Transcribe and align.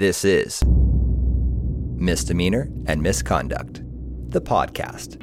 This 0.00 0.24
is 0.24 0.64
Misdemeanor 0.64 2.70
and 2.86 3.02
Misconduct, 3.02 3.82
the 4.30 4.40
podcast. 4.40 5.22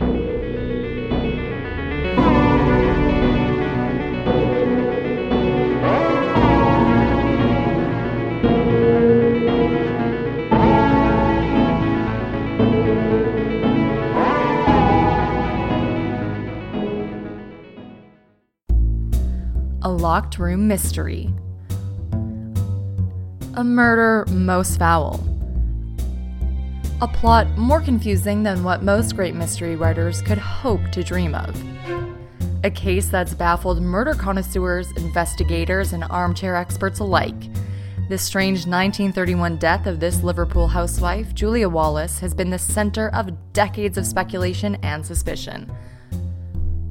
A 19.82 19.90
locked 19.90 20.38
room 20.38 20.68
mystery. 20.68 21.34
A 23.58 23.64
murder 23.64 24.24
most 24.32 24.78
foul. 24.78 25.20
A 27.02 27.08
plot 27.08 27.58
more 27.58 27.82
confusing 27.82 28.44
than 28.44 28.64
what 28.64 28.84
most 28.84 29.16
great 29.16 29.34
mystery 29.34 29.76
writers 29.76 30.22
could 30.22 30.38
hope 30.38 30.92
to 30.92 31.04
dream 31.04 31.34
of. 31.34 31.60
A 32.64 32.70
case 32.70 33.10
that's 33.10 33.34
baffled 33.34 33.82
murder 33.82 34.14
connoisseurs, 34.14 34.92
investigators, 34.92 35.92
and 35.92 36.04
armchair 36.04 36.56
experts 36.56 37.00
alike. 37.00 37.50
The 38.10 38.20
strange 38.20 38.68
1931 38.68 39.58
death 39.58 39.88
of 39.88 40.00
this 40.00 40.22
Liverpool 40.22 40.68
housewife, 40.68 41.34
Julia 41.34 41.68
Wallace, 41.68 42.20
has 42.20 42.36
been 42.36 42.52
the 42.52 42.60
center 42.60 43.10
of 43.10 43.32
decades 43.54 43.98
of 43.98 44.06
speculation 44.06 44.76
and 44.84 45.04
suspicion. 45.04 45.76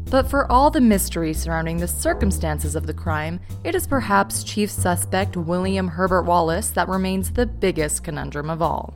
But 0.09 0.31
for 0.31 0.51
all 0.51 0.71
the 0.71 0.81
mystery 0.81 1.33
surrounding 1.33 1.79
the 1.79 1.89
circumstances 1.89 2.77
of 2.77 2.87
the 2.87 2.95
crime, 2.95 3.41
it 3.65 3.75
is 3.75 3.87
perhaps 3.87 4.45
chief 4.45 4.71
suspect 4.71 5.37
William 5.37 5.89
Herbert 5.89 6.23
Wallace 6.23 6.71
that 6.71 6.89
remains 6.89 7.33
the 7.33 7.47
biggest 7.47 8.05
conundrum 8.05 8.49
of 8.49 8.63
all. 8.63 8.95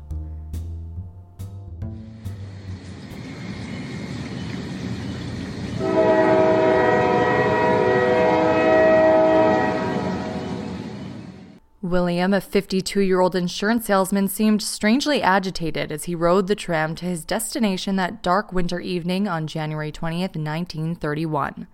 William, 11.91 12.33
a 12.33 12.41
52 12.41 13.01
year 13.01 13.21
old 13.21 13.35
insurance 13.35 13.87
salesman, 13.87 14.29
seemed 14.29 14.63
strangely 14.63 15.21
agitated 15.21 15.91
as 15.91 16.05
he 16.05 16.15
rode 16.15 16.47
the 16.47 16.55
tram 16.55 16.95
to 16.95 17.05
his 17.05 17.25
destination 17.25 17.97
that 17.97 18.23
dark 18.23 18.53
winter 18.53 18.81
evening 18.81 19.27
on 19.27 19.47
January 19.47 19.91
20th, 19.91 20.37
1931. 20.37 21.67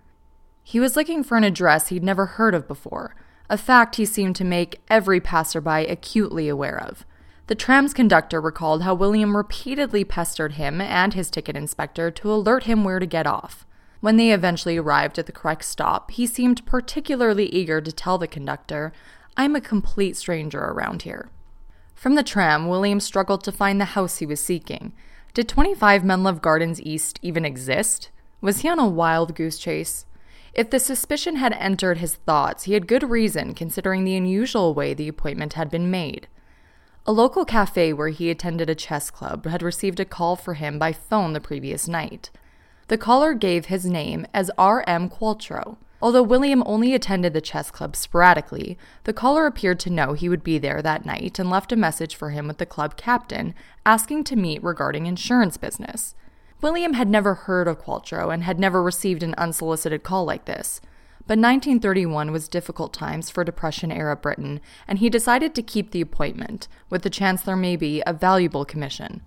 He 0.63 0.79
was 0.79 0.95
looking 0.95 1.23
for 1.23 1.37
an 1.37 1.43
address 1.43 1.87
he'd 1.87 2.03
never 2.03 2.25
heard 2.25 2.55
of 2.55 2.67
before, 2.67 3.15
a 3.49 3.57
fact 3.57 3.95
he 3.95 4.05
seemed 4.05 4.35
to 4.37 4.43
make 4.43 4.81
every 4.89 5.21
passerby 5.21 5.85
acutely 5.85 6.49
aware 6.49 6.81
of. 6.81 7.05
The 7.45 7.55
tram's 7.55 7.93
conductor 7.93 8.41
recalled 8.41 8.83
how 8.83 8.93
William 8.93 9.37
repeatedly 9.37 10.03
pestered 10.03 10.53
him 10.53 10.81
and 10.81 11.13
his 11.13 11.31
ticket 11.31 11.55
inspector 11.55 12.11
to 12.11 12.33
alert 12.33 12.63
him 12.65 12.83
where 12.83 12.99
to 12.99 13.05
get 13.05 13.25
off. 13.25 13.65
When 13.99 14.17
they 14.17 14.31
eventually 14.31 14.77
arrived 14.77 15.17
at 15.17 15.25
the 15.25 15.31
correct 15.31 15.63
stop, 15.63 16.11
he 16.11 16.27
seemed 16.27 16.65
particularly 16.65 17.47
eager 17.47 17.81
to 17.81 17.91
tell 17.91 18.17
the 18.17 18.27
conductor 18.27 18.91
I'm 19.39 19.55
a 19.55 19.61
complete 19.61 20.17
stranger 20.17 20.59
around 20.59 21.03
here. 21.03 21.29
From 21.93 22.15
the 22.15 22.23
tram, 22.23 22.67
William 22.67 22.99
struggled 22.99 23.43
to 23.43 23.51
find 23.51 23.79
the 23.79 23.85
house 23.85 24.17
he 24.17 24.25
was 24.25 24.41
seeking. 24.41 24.93
Did 25.35 25.47
25 25.47 26.01
Menlove 26.01 26.41
Gardens 26.41 26.81
East 26.81 27.19
even 27.21 27.45
exist? 27.45 28.09
Was 28.41 28.61
he 28.61 28.69
on 28.69 28.79
a 28.79 28.87
wild 28.87 29.35
goose 29.35 29.59
chase? 29.59 30.07
If 30.53 30.71
the 30.71 30.79
suspicion 30.79 31.35
had 31.35 31.53
entered 31.53 31.99
his 31.99 32.15
thoughts, 32.15 32.63
he 32.63 32.73
had 32.73 32.87
good 32.87 33.03
reason 33.03 33.53
considering 33.53 34.03
the 34.03 34.15
unusual 34.15 34.73
way 34.73 34.95
the 34.95 35.07
appointment 35.07 35.53
had 35.53 35.69
been 35.69 35.91
made. 35.91 36.27
A 37.05 37.11
local 37.11 37.45
cafe 37.45 37.93
where 37.93 38.09
he 38.09 38.31
attended 38.31 38.71
a 38.71 38.75
chess 38.75 39.11
club 39.11 39.45
had 39.45 39.61
received 39.61 39.99
a 39.99 40.05
call 40.05 40.35
for 40.35 40.55
him 40.55 40.79
by 40.79 40.93
phone 40.93 41.33
the 41.33 41.39
previous 41.39 41.87
night. 41.87 42.31
The 42.87 42.97
caller 42.97 43.35
gave 43.35 43.67
his 43.67 43.85
name 43.85 44.25
as 44.33 44.49
R.M. 44.57 45.09
Qualtrough. 45.09 45.77
Although 46.01 46.23
William 46.23 46.61
only 46.65 46.93
attended 46.93 47.33
the 47.33 47.41
chess 47.41 47.71
club 47.71 47.95
sporadically, 47.95 48.77
the 49.05 49.13
caller 49.13 49.47
appeared 49.47 49.79
to 49.81 49.89
know 49.89 50.13
he 50.13 50.29
would 50.29 50.43
be 50.43 50.59
there 50.59 50.81
that 50.81 51.05
night 51.05 51.39
and 51.39 51.49
left 51.49 51.71
a 51.71 51.75
message 51.75 52.15
for 52.15 52.29
him 52.29 52.47
with 52.47 52.59
the 52.59 52.65
club 52.65 52.97
captain 52.97 53.55
asking 53.85 54.23
to 54.25 54.35
meet 54.35 54.63
regarding 54.63 55.07
insurance 55.07 55.57
business. 55.57 56.13
William 56.61 56.93
had 56.93 57.07
never 57.07 57.33
heard 57.33 57.67
of 57.67 57.79
Qualtrough 57.79 58.33
and 58.33 58.43
had 58.43 58.59
never 58.59 58.81
received 58.83 59.23
an 59.23 59.35
unsolicited 59.37 60.03
call 60.03 60.25
like 60.25 60.45
this. 60.45 60.81
But 61.27 61.39
1931 61.39 62.31
was 62.31 62.47
difficult 62.47 62.93
times 62.93 63.29
for 63.29 63.43
Depression 63.43 63.91
era 63.91 64.15
Britain, 64.15 64.61
and 64.87 64.99
he 64.99 65.09
decided 65.09 65.53
to 65.55 65.61
keep 65.61 65.91
the 65.91 66.01
appointment, 66.01 66.67
with 66.89 67.01
the 67.01 67.09
Chancellor 67.09 67.55
maybe 67.55 68.01
a 68.07 68.13
valuable 68.13 68.65
commission. 68.65 69.21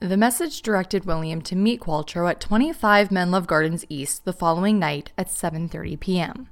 The 0.00 0.18
message 0.18 0.60
directed 0.60 1.06
William 1.06 1.40
to 1.42 1.56
meet 1.56 1.80
Qualtrough 1.80 2.30
at 2.30 2.40
25 2.40 3.08
Menlove 3.08 3.46
Gardens 3.46 3.86
East 3.88 4.26
the 4.26 4.32
following 4.34 4.78
night 4.78 5.10
at 5.16 5.28
7:30 5.28 5.98
p.m. 5.98 6.48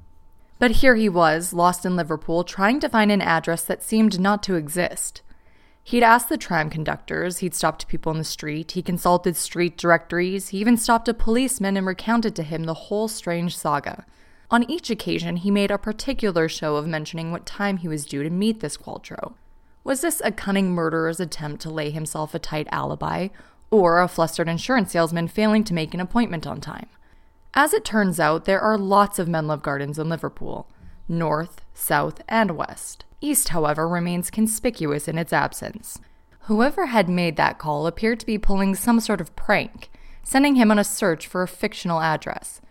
But 0.59 0.71
here 0.81 0.95
he 0.95 1.11
was, 1.11 1.53
lost 1.53 1.85
in 1.85 1.95
Liverpool, 1.95 2.43
trying 2.43 2.81
to 2.81 2.89
find 2.89 3.13
an 3.13 3.21
address 3.21 3.63
that 3.65 3.83
seemed 3.83 4.19
not 4.19 4.43
to 4.45 4.55
exist. 4.55 5.21
He'd 5.83 6.03
asked 6.03 6.31
the 6.31 6.39
tram 6.39 6.71
conductors, 6.71 7.39
he'd 7.39 7.55
stopped 7.55 7.87
people 7.87 8.11
in 8.13 8.17
the 8.17 8.25
street, 8.25 8.73
he 8.73 8.83
consulted 8.83 9.37
street 9.37 9.77
directories, 9.77 10.49
he 10.49 10.59
even 10.59 10.79
stopped 10.79 11.11
a 11.11 11.13
policeman 11.13 11.77
and 11.77 11.87
recounted 11.87 12.35
to 12.37 12.43
him 12.43 12.65
the 12.65 12.89
whole 12.89 13.09
strange 13.09 13.55
saga. 13.59 14.07
On 14.51 14.69
each 14.71 14.89
occasion, 14.89 15.37
he 15.37 15.51
made 15.51 15.71
a 15.71 15.77
particular 15.77 16.49
show 16.49 16.77
of 16.77 16.87
mentioning 16.87 17.31
what 17.31 17.45
time 17.45 17.77
he 17.77 17.89
was 17.89 18.07
due 18.07 18.23
to 18.23 18.31
meet 18.31 18.61
this 18.61 18.79
Qualtrough. 18.79 19.35
Was 19.85 20.01
this 20.01 20.23
a 20.25 20.33
cunning 20.33 20.73
murderer's 20.73 21.21
attempt 21.21 21.61
to 21.63 21.71
lay 21.71 21.91
himself 21.91 22.35
a 22.35 22.39
tight 22.39 22.67
alibi, 22.73 23.29
or 23.71 24.01
a 24.01 24.09
flustered 24.09 24.49
insurance 24.49 24.93
salesman 24.93 25.29
failing 25.29 25.63
to 25.65 25.75
make 25.75 25.93
an 25.93 26.01
appointment 26.01 26.47
on 26.47 26.63
time? 26.63 26.89
As 27.53 27.75
it 27.75 27.85
turns 27.85 28.19
out, 28.19 28.47
there 28.47 28.63
are 28.63 28.79
lots 28.79 29.19
of 29.19 29.29
Menlove 29.29 29.63
Gardens 29.63 29.99
in 29.99 30.09
Liverpool 30.09 30.67
north, 31.07 31.61
south, 31.75 32.23
and 32.31 32.53
west. 32.53 33.05
East, 33.21 33.51
however, 33.51 33.87
remains 33.87 34.31
conspicuous 34.31 35.07
in 35.07 35.19
its 35.19 35.35
absence. 35.35 35.99
Whoever 36.45 36.87
had 36.87 37.11
made 37.11 37.37
that 37.37 37.59
call 37.59 37.87
appeared 37.87 38.21
to 38.21 38.27
be 38.27 38.39
pulling 38.39 38.75
some 38.75 39.01
sort 39.01 39.21
of 39.21 39.37
prank, 39.37 39.91
sending 40.23 40.55
him 40.55 40.71
on 40.71 40.79
a 40.79 40.85
search 40.85 41.27
for 41.27 41.43
a 41.43 41.49
fictional 41.49 42.01
address. 42.01 42.63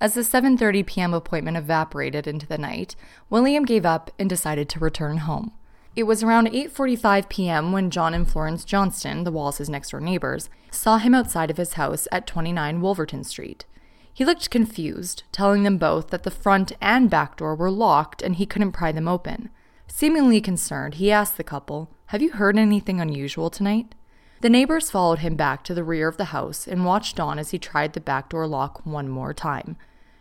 As 0.00 0.14
the 0.14 0.22
7:30 0.22 0.84
p.m. 0.84 1.14
appointment 1.14 1.56
evaporated 1.56 2.26
into 2.26 2.46
the 2.46 2.58
night, 2.58 2.96
William 3.30 3.64
gave 3.64 3.86
up 3.86 4.10
and 4.18 4.28
decided 4.28 4.68
to 4.70 4.80
return 4.80 5.18
home. 5.18 5.52
It 5.96 6.02
was 6.02 6.22
around 6.22 6.48
8:45 6.48 7.30
p.m. 7.30 7.72
when 7.72 7.90
John 7.90 8.12
and 8.12 8.28
Florence 8.28 8.66
Johnston, 8.66 9.24
the 9.24 9.32
Wallace's 9.32 9.70
next-door 9.70 10.00
neighbors, 10.00 10.50
saw 10.70 10.98
him 10.98 11.14
outside 11.14 11.50
of 11.50 11.56
his 11.56 11.72
house 11.72 12.06
at 12.12 12.26
29 12.26 12.82
Wolverton 12.82 13.24
Street. 13.24 13.64
He 14.12 14.22
looked 14.22 14.50
confused, 14.50 15.22
telling 15.32 15.62
them 15.62 15.78
both 15.78 16.08
that 16.08 16.24
the 16.24 16.30
front 16.30 16.72
and 16.82 17.08
back 17.08 17.38
door 17.38 17.54
were 17.54 17.70
locked 17.70 18.20
and 18.20 18.36
he 18.36 18.44
couldn't 18.44 18.72
pry 18.72 18.92
them 18.92 19.08
open. 19.08 19.48
Seemingly 19.88 20.42
concerned, 20.42 20.96
he 20.96 21.10
asked 21.10 21.38
the 21.38 21.44
couple, 21.44 21.88
"Have 22.06 22.20
you 22.20 22.32
heard 22.32 22.58
anything 22.58 23.00
unusual 23.00 23.48
tonight?" 23.48 23.94
The 24.42 24.50
neighbors 24.50 24.90
followed 24.90 25.20
him 25.20 25.34
back 25.34 25.64
to 25.64 25.72
the 25.72 25.82
rear 25.82 26.08
of 26.08 26.18
the 26.18 26.26
house 26.26 26.68
and 26.68 26.84
watched 26.84 27.18
on 27.18 27.38
as 27.38 27.52
he 27.52 27.58
tried 27.58 27.94
the 27.94 28.00
back 28.00 28.28
door 28.28 28.46
lock 28.46 28.84
one 28.84 29.08
more 29.08 29.32
time. 29.32 29.78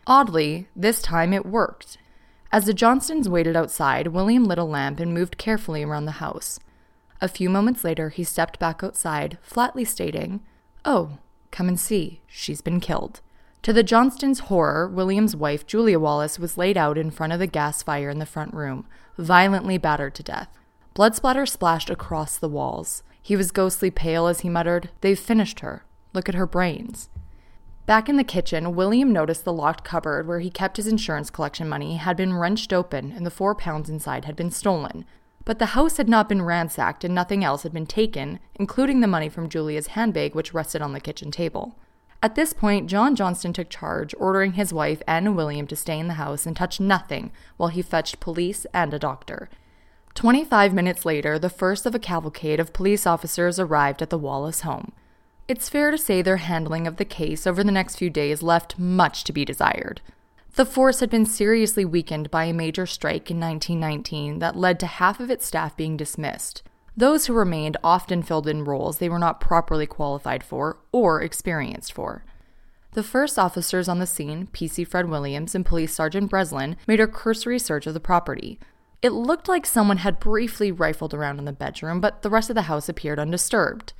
Oddly, 0.07 0.69
this 0.73 1.01
time 1.01 1.33
it 1.33 1.45
worked, 1.45 1.97
as 2.55 2.63
the 2.63 2.73
Johnstons 2.73 3.27
waited 3.27 3.57
outside, 3.57 4.07
William 4.07 4.45
lit 4.45 4.57
a 4.57 4.63
lamp 4.63 5.01
and 5.01 5.13
moved 5.13 5.37
carefully 5.37 5.83
around 5.83 6.05
the 6.05 6.23
house. 6.23 6.57
A 7.19 7.27
few 7.27 7.49
moments 7.49 7.83
later, 7.83 8.07
he 8.07 8.23
stepped 8.23 8.59
back 8.59 8.81
outside, 8.81 9.37
flatly 9.41 9.83
stating, 9.83 10.39
Oh, 10.85 11.17
come 11.51 11.67
and 11.67 11.77
see, 11.77 12.21
she's 12.27 12.61
been 12.61 12.79
killed. 12.79 13.19
To 13.63 13.73
the 13.73 13.83
Johnstons' 13.83 14.47
horror, 14.47 14.87
William's 14.87 15.35
wife, 15.35 15.67
Julia 15.67 15.99
Wallace, 15.99 16.39
was 16.39 16.57
laid 16.57 16.77
out 16.77 16.97
in 16.97 17.11
front 17.11 17.33
of 17.33 17.39
the 17.39 17.45
gas 17.45 17.83
fire 17.83 18.09
in 18.09 18.19
the 18.19 18.25
front 18.25 18.53
room, 18.53 18.87
violently 19.17 19.77
battered 19.77 20.15
to 20.15 20.23
death. 20.23 20.57
Blood 20.93 21.13
splatter 21.13 21.45
splashed 21.45 21.89
across 21.89 22.37
the 22.37 22.47
walls. 22.47 23.03
He 23.21 23.35
was 23.35 23.51
ghostly 23.51 23.91
pale 23.91 24.27
as 24.27 24.39
he 24.39 24.49
muttered, 24.49 24.91
They've 25.01 25.19
finished 25.19 25.59
her. 25.59 25.83
Look 26.13 26.29
at 26.29 26.35
her 26.35 26.47
brains. 26.47 27.09
Back 27.85 28.09
in 28.09 28.17
the 28.17 28.23
kitchen, 28.23 28.75
William 28.75 29.13
noticed 29.13 29.45
the 29.45 29.53
locked 29.53 29.83
cupboard 29.83 30.27
where 30.27 30.39
he 30.39 30.49
kept 30.49 30.77
his 30.77 30.87
insurance 30.87 31.29
collection 31.29 31.69
money 31.69 31.97
had 31.97 32.17
been 32.17 32.33
wrenched 32.33 32.73
open 32.73 33.11
and 33.11 33.25
the 33.25 33.31
four 33.31 33.53
pounds 33.53 33.89
inside 33.89 34.25
had 34.25 34.35
been 34.35 34.49
stolen. 34.49 35.05
But 35.43 35.59
the 35.59 35.67
house 35.67 35.97
had 35.97 36.09
not 36.09 36.27
been 36.27 36.41
ransacked 36.41 37.03
and 37.03 37.13
nothing 37.13 37.43
else 37.43 37.61
had 37.61 37.73
been 37.73 37.85
taken, 37.85 38.39
including 38.55 39.01
the 39.01 39.07
money 39.07 39.29
from 39.29 39.49
Julia's 39.49 39.87
handbag, 39.87 40.33
which 40.33 40.53
rested 40.53 40.81
on 40.81 40.93
the 40.93 40.99
kitchen 40.99 41.29
table. 41.29 41.77
At 42.23 42.33
this 42.33 42.53
point, 42.53 42.89
John 42.89 43.15
Johnston 43.15 43.53
took 43.53 43.69
charge, 43.69 44.15
ordering 44.17 44.53
his 44.53 44.73
wife 44.73 45.03
and 45.07 45.35
William 45.35 45.67
to 45.67 45.75
stay 45.75 45.99
in 45.99 46.07
the 46.07 46.15
house 46.15 46.47
and 46.47 46.55
touch 46.55 46.79
nothing 46.79 47.31
while 47.57 47.69
he 47.69 47.83
fetched 47.83 48.19
police 48.19 48.65
and 48.73 48.95
a 48.95 48.99
doctor. 48.99 49.47
Twenty 50.15 50.43
five 50.43 50.73
minutes 50.73 51.05
later, 51.05 51.37
the 51.37 51.51
first 51.51 51.85
of 51.85 51.93
a 51.93 51.99
cavalcade 51.99 52.59
of 52.59 52.73
police 52.73 53.05
officers 53.05 53.59
arrived 53.59 54.01
at 54.01 54.09
the 54.09 54.17
Wallace 54.17 54.61
home. 54.61 54.91
It's 55.47 55.69
fair 55.69 55.91
to 55.91 55.97
say 55.97 56.21
their 56.23 56.37
handling 56.37 56.87
of 56.87 56.97
the 56.97 57.05
case 57.05 57.45
over 57.45 57.63
the 57.63 57.71
next 57.71 57.97
few 57.97 58.09
days 58.09 58.41
left 58.41 58.79
much 58.79 59.23
to 59.25 59.33
be 59.33 59.45
desired. 59.45 60.01
The 60.55 60.65
force 60.65 61.01
had 61.01 61.09
been 61.11 61.25
seriously 61.25 61.85
weakened 61.85 62.31
by 62.31 62.45
a 62.45 62.53
major 62.53 62.87
strike 62.87 63.29
in 63.29 63.39
1919 63.39 64.39
that 64.39 64.55
led 64.55 64.79
to 64.79 64.87
half 64.87 65.19
of 65.19 65.29
its 65.29 65.45
staff 65.45 65.77
being 65.77 65.97
dismissed. 65.97 66.63
Those 66.97 67.27
who 67.27 67.33
remained 67.33 67.77
often 67.83 68.23
filled 68.23 68.47
in 68.47 68.63
roles 68.63 68.97
they 68.97 69.09
were 69.09 69.19
not 69.19 69.39
properly 69.39 69.85
qualified 69.85 70.43
for 70.43 70.79
or 70.91 71.21
experienced 71.21 71.93
for. 71.93 72.23
The 72.93 73.03
first 73.03 73.37
officers 73.37 73.87
on 73.87 73.99
the 73.99 74.07
scene, 74.07 74.47
PC 74.47 74.87
Fred 74.87 75.09
Williams 75.09 75.53
and 75.53 75.65
Police 75.65 75.93
Sergeant 75.93 76.29
Breslin, 76.29 76.77
made 76.87 77.01
a 77.01 77.07
cursory 77.07 77.59
search 77.59 77.85
of 77.85 77.93
the 77.93 77.99
property. 77.99 78.57
It 79.01 79.09
looked 79.09 79.47
like 79.47 79.65
someone 79.65 79.97
had 79.97 80.19
briefly 80.19 80.71
rifled 80.71 81.13
around 81.13 81.37
in 81.37 81.45
the 81.45 81.51
bedroom, 81.51 81.99
but 81.99 82.21
the 82.23 82.29
rest 82.31 82.49
of 82.49 82.55
the 82.55 82.63
house 82.63 82.89
appeared 82.89 83.19
undisturbed. 83.19 83.93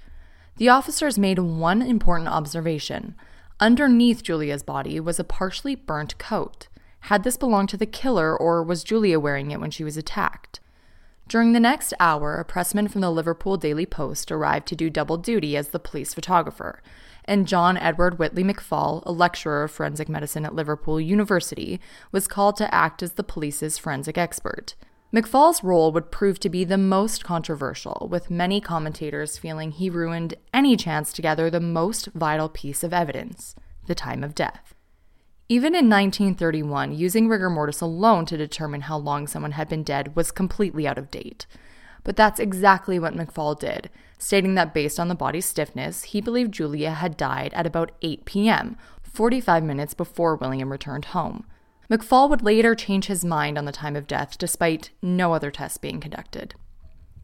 The 0.58 0.70
officers 0.70 1.20
made 1.20 1.40
one 1.40 1.82
important 1.82 2.30
observation. 2.30 3.16
Underneath 3.60 4.24
Julia's 4.24 4.64
body 4.64 5.02
was 5.02 5.20
a 5.20 5.26
partially 5.26 5.76
burnt 5.76 6.18
coat. 6.18 6.68
Had 7.02 7.24
this 7.24 7.36
belonged 7.36 7.70
to 7.70 7.78
the 7.78 7.86
killer, 7.86 8.36
or 8.38 8.64
was 8.64 8.84
Julia 8.84 9.20
wearing 9.20 9.52
it 9.52 9.60
when 9.60 9.70
she 9.70 9.84
was 9.84 9.98
attacked? 9.98 10.62
During 11.28 11.52
the 11.52 11.60
next 11.60 11.94
hour, 12.00 12.38
a 12.40 12.46
pressman 12.46 12.88
from 12.88 13.02
the 13.02 13.12
Liverpool 13.12 13.58
Daily 13.58 13.86
Post 13.86 14.32
arrived 14.32 14.68
to 14.68 14.76
do 14.76 14.90
double 14.90 15.18
duty 15.18 15.58
as 15.58 15.70
the 15.70 15.80
police 15.80 16.14
photographer, 16.14 16.82
and 17.26 17.48
John 17.48 17.78
Edward 17.78 18.18
Whitley 18.18 18.44
McFall, 18.44 19.04
a 19.06 19.12
lecturer 19.12 19.64
of 19.64 19.72
forensic 19.72 20.08
medicine 20.08 20.46
at 20.46 20.56
Liverpool 20.56 21.02
University, 21.02 21.82
was 22.12 22.28
called 22.28 22.56
to 22.58 22.74
act 22.74 23.04
as 23.04 23.14
the 23.14 23.24
police's 23.24 23.78
forensic 23.78 24.18
expert. 24.18 24.76
McFall's 25.16 25.64
role 25.64 25.94
would 25.94 26.12
prove 26.12 26.42
to 26.42 26.50
be 26.50 26.66
the 26.66 26.78
most 26.78 27.24
controversial, 27.24 28.10
with 28.12 28.30
many 28.30 28.60
commentators 28.60 29.38
feeling 29.38 29.72
he 29.72 29.90
ruined 29.90 30.34
any 30.54 30.76
chance 30.76 31.14
to 31.14 31.22
gather 31.22 31.50
the 31.50 31.62
most 31.62 32.08
vital 32.08 32.50
piece 32.50 32.84
of 32.84 32.92
evidence 32.92 33.56
the 33.88 33.96
time 33.96 34.26
of 34.26 34.36
death. 34.36 34.76
Even 35.48 35.74
in 35.74 35.90
1931, 35.90 36.94
using 36.94 37.30
rigor 37.30 37.50
mortis 37.50 37.80
alone 37.80 38.26
to 38.26 38.36
determine 38.36 38.82
how 38.82 38.98
long 38.98 39.26
someone 39.26 39.54
had 39.54 39.70
been 39.70 39.84
dead 39.84 40.18
was 40.18 40.32
completely 40.32 40.86
out 40.86 40.98
of 40.98 41.12
date. 41.12 41.46
But 42.04 42.18
that's 42.18 42.42
exactly 42.42 43.00
what 43.00 43.16
McFall 43.16 43.58
did, 43.58 43.90
stating 44.18 44.56
that 44.56 44.74
based 44.74 45.00
on 45.00 45.08
the 45.08 45.16
body's 45.16 45.46
stiffness, 45.46 46.04
he 46.04 46.20
believed 46.20 46.54
Julia 46.54 46.92
had 46.92 47.16
died 47.16 47.54
at 47.54 47.66
about 47.66 47.94
8 48.02 48.26
p.m., 48.26 48.76
45 49.02 49.64
minutes 49.64 49.94
before 49.94 50.36
William 50.36 50.74
returned 50.74 51.06
home. 51.06 51.46
McFall 51.90 52.30
would 52.30 52.42
later 52.42 52.74
change 52.74 53.06
his 53.06 53.24
mind 53.24 53.58
on 53.58 53.66
the 53.66 53.72
time 53.72 53.96
of 53.96 54.08
death 54.08 54.38
despite 54.38 54.90
no 55.02 55.34
other 55.34 55.52
tests 55.52 55.78
being 55.78 56.00
conducted. 56.00 56.56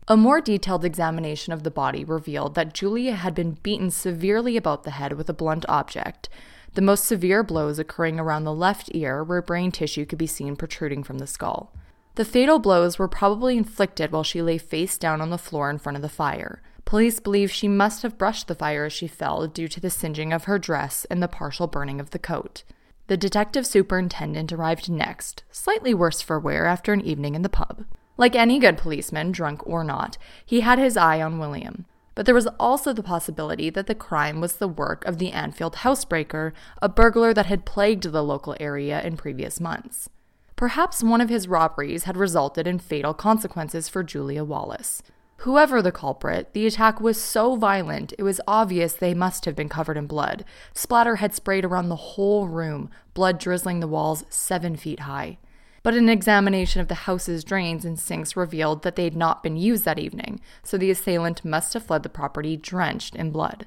A 0.07 0.17
more 0.17 0.41
detailed 0.41 0.83
examination 0.83 1.53
of 1.53 1.63
the 1.63 1.71
body 1.71 2.03
revealed 2.03 2.55
that 2.55 2.73
Julia 2.73 3.13
had 3.13 3.33
been 3.33 3.57
beaten 3.63 3.89
severely 3.89 4.57
about 4.57 4.83
the 4.83 4.91
head 4.91 5.13
with 5.13 5.29
a 5.29 5.33
blunt 5.33 5.65
object, 5.69 6.27
the 6.73 6.81
most 6.81 7.05
severe 7.05 7.43
blows 7.43 7.79
occurring 7.79 8.19
around 8.19 8.43
the 8.43 8.53
left 8.53 8.89
ear 8.93 9.23
where 9.23 9.41
brain 9.41 9.71
tissue 9.71 10.05
could 10.05 10.17
be 10.17 10.27
seen 10.27 10.55
protruding 10.55 11.03
from 11.03 11.17
the 11.17 11.27
skull. 11.27 11.73
The 12.15 12.25
fatal 12.25 12.59
blows 12.59 12.99
were 12.99 13.07
probably 13.07 13.57
inflicted 13.57 14.11
while 14.11 14.23
she 14.23 14.41
lay 14.41 14.57
face 14.57 14.97
down 14.97 15.21
on 15.21 15.29
the 15.29 15.37
floor 15.37 15.69
in 15.69 15.79
front 15.79 15.95
of 15.95 16.01
the 16.01 16.09
fire. 16.09 16.61
Police 16.83 17.19
believe 17.19 17.51
she 17.51 17.67
must 17.67 18.01
have 18.03 18.17
brushed 18.17 18.47
the 18.47 18.55
fire 18.55 18.85
as 18.85 18.93
she 18.93 19.07
fell 19.07 19.47
due 19.47 19.67
to 19.69 19.79
the 19.79 19.89
singeing 19.89 20.33
of 20.33 20.45
her 20.45 20.59
dress 20.59 21.05
and 21.05 21.21
the 21.21 21.27
partial 21.27 21.67
burning 21.67 21.99
of 21.99 22.09
the 22.09 22.19
coat. 22.19 22.63
The 23.11 23.17
detective 23.17 23.67
superintendent 23.67 24.53
arrived 24.53 24.89
next, 24.89 25.43
slightly 25.51 25.93
worse 25.93 26.21
for 26.21 26.39
wear 26.39 26.65
after 26.65 26.93
an 26.93 27.01
evening 27.01 27.35
in 27.35 27.41
the 27.41 27.49
pub. 27.49 27.83
Like 28.15 28.37
any 28.37 28.57
good 28.57 28.77
policeman, 28.77 29.33
drunk 29.33 29.67
or 29.67 29.83
not, 29.83 30.17
he 30.45 30.61
had 30.61 30.79
his 30.79 30.95
eye 30.95 31.21
on 31.21 31.37
William. 31.37 31.83
But 32.15 32.25
there 32.25 32.33
was 32.33 32.47
also 32.57 32.93
the 32.93 33.03
possibility 33.03 33.69
that 33.69 33.87
the 33.87 33.95
crime 33.95 34.39
was 34.39 34.55
the 34.55 34.67
work 34.69 35.03
of 35.03 35.17
the 35.17 35.33
Anfield 35.33 35.75
housebreaker, 35.75 36.53
a 36.81 36.87
burglar 36.87 37.33
that 37.33 37.47
had 37.47 37.65
plagued 37.65 38.03
the 38.03 38.23
local 38.23 38.55
area 38.61 39.01
in 39.01 39.17
previous 39.17 39.59
months. 39.59 40.07
Perhaps 40.55 41.03
one 41.03 41.19
of 41.19 41.27
his 41.27 41.49
robberies 41.49 42.05
had 42.05 42.15
resulted 42.15 42.65
in 42.65 42.79
fatal 42.79 43.13
consequences 43.13 43.89
for 43.89 44.03
Julia 44.03 44.45
Wallace. 44.45 45.03
Whoever 45.41 45.81
the 45.81 45.91
culprit, 45.91 46.53
the 46.53 46.67
attack 46.67 46.99
was 46.99 47.21
so 47.21 47.55
violent 47.55 48.13
it 48.17 48.23
was 48.23 48.41
obvious 48.47 48.93
they 48.93 49.13
must 49.13 49.45
have 49.45 49.55
been 49.55 49.69
covered 49.69 49.97
in 49.97 50.07
blood. 50.07 50.45
Splatter 50.73 51.17
had 51.17 51.33
sprayed 51.33 51.65
around 51.65 51.89
the 51.89 51.95
whole 51.95 52.47
room, 52.47 52.89
blood 53.13 53.39
drizzling 53.39 53.79
the 53.79 53.87
walls 53.87 54.23
seven 54.29 54.75
feet 54.75 55.01
high 55.01 55.37
but 55.83 55.95
an 55.95 56.09
examination 56.09 56.79
of 56.81 56.87
the 56.87 56.95
house's 56.95 57.43
drains 57.43 57.85
and 57.85 57.99
sinks 57.99 58.35
revealed 58.35 58.83
that 58.83 58.95
they 58.95 59.03
had 59.03 59.15
not 59.15 59.41
been 59.41 59.57
used 59.57 59.85
that 59.85 59.99
evening, 59.99 60.39
so 60.63 60.77
the 60.77 60.91
assailant 60.91 61.43
must 61.43 61.73
have 61.73 61.83
fled 61.83 62.03
the 62.03 62.09
property 62.09 62.55
drenched 62.55 63.15
in 63.15 63.31
blood. 63.31 63.65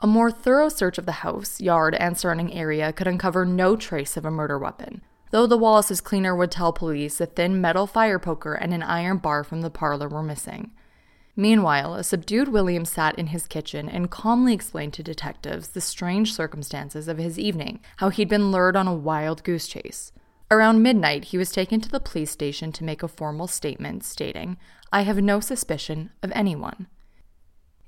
A 0.00 0.06
more 0.06 0.30
thorough 0.30 0.68
search 0.68 0.98
of 0.98 1.06
the 1.06 1.12
house, 1.12 1.60
yard, 1.60 1.94
and 1.94 2.16
surrounding 2.16 2.52
area 2.52 2.92
could 2.92 3.06
uncover 3.06 3.44
no 3.44 3.76
trace 3.76 4.16
of 4.16 4.24
a 4.24 4.30
murder 4.30 4.58
weapon, 4.58 5.02
though 5.30 5.46
the 5.46 5.58
Wallace's 5.58 6.00
cleaner 6.00 6.34
would 6.34 6.50
tell 6.50 6.72
police 6.72 7.20
a 7.20 7.26
thin 7.26 7.60
metal 7.60 7.86
fire 7.86 8.18
poker 8.18 8.54
and 8.54 8.74
an 8.74 8.82
iron 8.82 9.18
bar 9.18 9.44
from 9.44 9.60
the 9.60 9.70
parlor 9.70 10.08
were 10.08 10.22
missing. 10.22 10.72
Meanwhile, 11.36 11.94
a 11.94 12.04
subdued 12.04 12.48
William 12.48 12.84
sat 12.84 13.18
in 13.18 13.28
his 13.28 13.46
kitchen 13.46 13.88
and 13.88 14.10
calmly 14.10 14.52
explained 14.52 14.92
to 14.94 15.02
detectives 15.02 15.68
the 15.68 15.80
strange 15.80 16.34
circumstances 16.34 17.08
of 17.08 17.18
his 17.18 17.38
evening, 17.38 17.80
how 17.96 18.10
he'd 18.10 18.28
been 18.28 18.50
lured 18.50 18.76
on 18.76 18.88
a 18.88 18.94
wild 18.94 19.44
goose 19.44 19.68
chase. 19.68 20.12
Around 20.50 20.82
midnight, 20.82 21.26
he 21.26 21.38
was 21.38 21.52
taken 21.52 21.80
to 21.80 21.88
the 21.88 22.00
police 22.00 22.32
station 22.32 22.72
to 22.72 22.84
make 22.84 23.02
a 23.02 23.08
formal 23.08 23.46
statement 23.46 24.04
stating, 24.04 24.58
I 24.92 25.02
have 25.02 25.18
no 25.18 25.38
suspicion 25.38 26.10
of 26.22 26.32
anyone. 26.34 26.88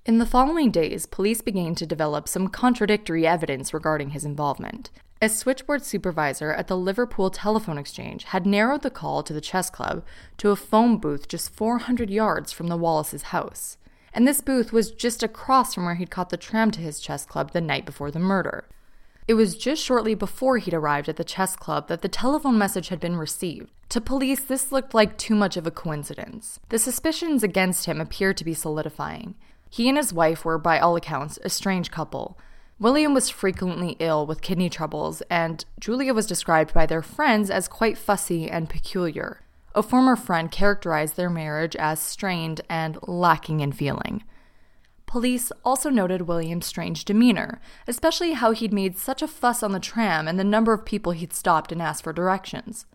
In 0.06 0.19
the 0.19 0.27
following 0.27 0.71
days, 0.71 1.06
police 1.06 1.41
began 1.43 1.75
to 1.75 1.87
develop 1.87 2.29
some 2.29 2.49
contradictory 2.49 3.27
evidence 3.27 3.75
regarding 3.75 4.11
his 4.11 4.25
involvement. 4.25 4.91
A 5.22 5.28
switchboard 5.28 5.84
supervisor 5.84 6.52
at 6.52 6.66
the 6.66 6.76
Liverpool 6.76 7.30
Telephone 7.30 7.78
Exchange 7.78 8.24
had 8.24 8.44
narrowed 8.44 8.82
the 8.82 8.90
call 8.90 9.22
to 9.22 9.32
the 9.32 9.40
chess 9.40 9.70
club 9.70 10.04
to 10.38 10.50
a 10.50 10.56
phone 10.56 10.98
booth 10.98 11.28
just 11.28 11.54
400 11.54 12.10
yards 12.10 12.50
from 12.50 12.66
the 12.66 12.76
Wallace's 12.76 13.30
house. 13.30 13.76
And 14.12 14.26
this 14.26 14.40
booth 14.40 14.72
was 14.72 14.90
just 14.90 15.22
across 15.22 15.74
from 15.74 15.84
where 15.84 15.94
he'd 15.94 16.10
caught 16.10 16.30
the 16.30 16.36
tram 16.36 16.72
to 16.72 16.80
his 16.80 16.98
chess 16.98 17.24
club 17.24 17.52
the 17.52 17.60
night 17.60 17.86
before 17.86 18.10
the 18.10 18.19
murder. 18.19 18.64
It 19.28 19.34
was 19.34 19.56
just 19.56 19.80
shortly 19.80 20.16
before 20.16 20.58
he'd 20.58 20.74
arrived 20.74 21.08
at 21.08 21.19
the 21.19 21.22
chess 21.22 21.54
club 21.54 21.86
that 21.86 22.02
the 22.02 22.08
telephone 22.08 22.58
message 22.58 22.88
had 22.88 22.98
been 22.98 23.14
received. 23.14 23.70
To 23.90 24.00
police, 24.00 24.40
this 24.40 24.72
looked 24.72 24.92
like 24.92 25.16
too 25.19 25.36
much 25.36 25.56
of 25.56 25.69
a 25.69 25.70
coincidence. 25.70 26.58
The 26.70 26.80
suspicions 26.80 27.44
against 27.44 27.86
him 27.86 28.00
appeared 28.00 28.38
to 28.38 28.44
be 28.44 28.54
solidifying. 28.54 29.36
He 29.70 29.88
and 29.88 29.96
his 29.96 30.12
wife 30.12 30.44
were, 30.44 30.58
by 30.58 30.80
all 30.80 30.96
accounts, 30.96 31.38
a 31.44 31.48
strange 31.48 31.92
couple. 31.92 32.36
William 32.82 33.14
was 33.14 33.31
frequently 33.31 33.94
ill 34.00 34.26
with 34.26 34.43
kidney 34.43 34.69
troubles, 34.69 35.23
and 35.31 35.64
Julia 35.79 36.12
was 36.12 36.26
described 36.26 36.75
by 36.75 36.84
their 36.84 37.00
friends 37.00 37.49
as 37.49 37.69
quite 37.69 37.96
fussy 37.96 38.50
and 38.50 38.69
peculiar. 38.69 39.43
A 39.73 39.84
former 39.84 40.17
friend 40.17 40.50
characterized 40.50 41.17
their 41.17 41.31
marriage 41.31 41.76
as 41.76 42.00
strained 42.00 42.61
and 42.69 42.99
lacking 43.06 43.61
in 43.61 43.70
feeling. 43.70 44.25
Police 45.06 45.53
also 45.65 45.91
noted 45.91 46.22
William's 46.22 46.67
strange 46.67 47.05
demeanor, 47.05 47.60
especially 47.86 48.32
how 48.32 48.51
he'd 48.51 48.72
made 48.72 48.98
such 48.98 49.22
a 49.22 49.29
fuss 49.29 49.62
on 49.62 49.70
the 49.70 49.79
tram 49.79 50.27
and 50.27 50.36
the 50.36 50.43
number 50.43 50.72
of 50.72 50.84
people 50.84 51.12
he'd 51.12 51.32
stopped 51.32 51.70
and 51.70 51.81
asked 51.81 52.03
for 52.03 52.12
directions. 52.12 52.86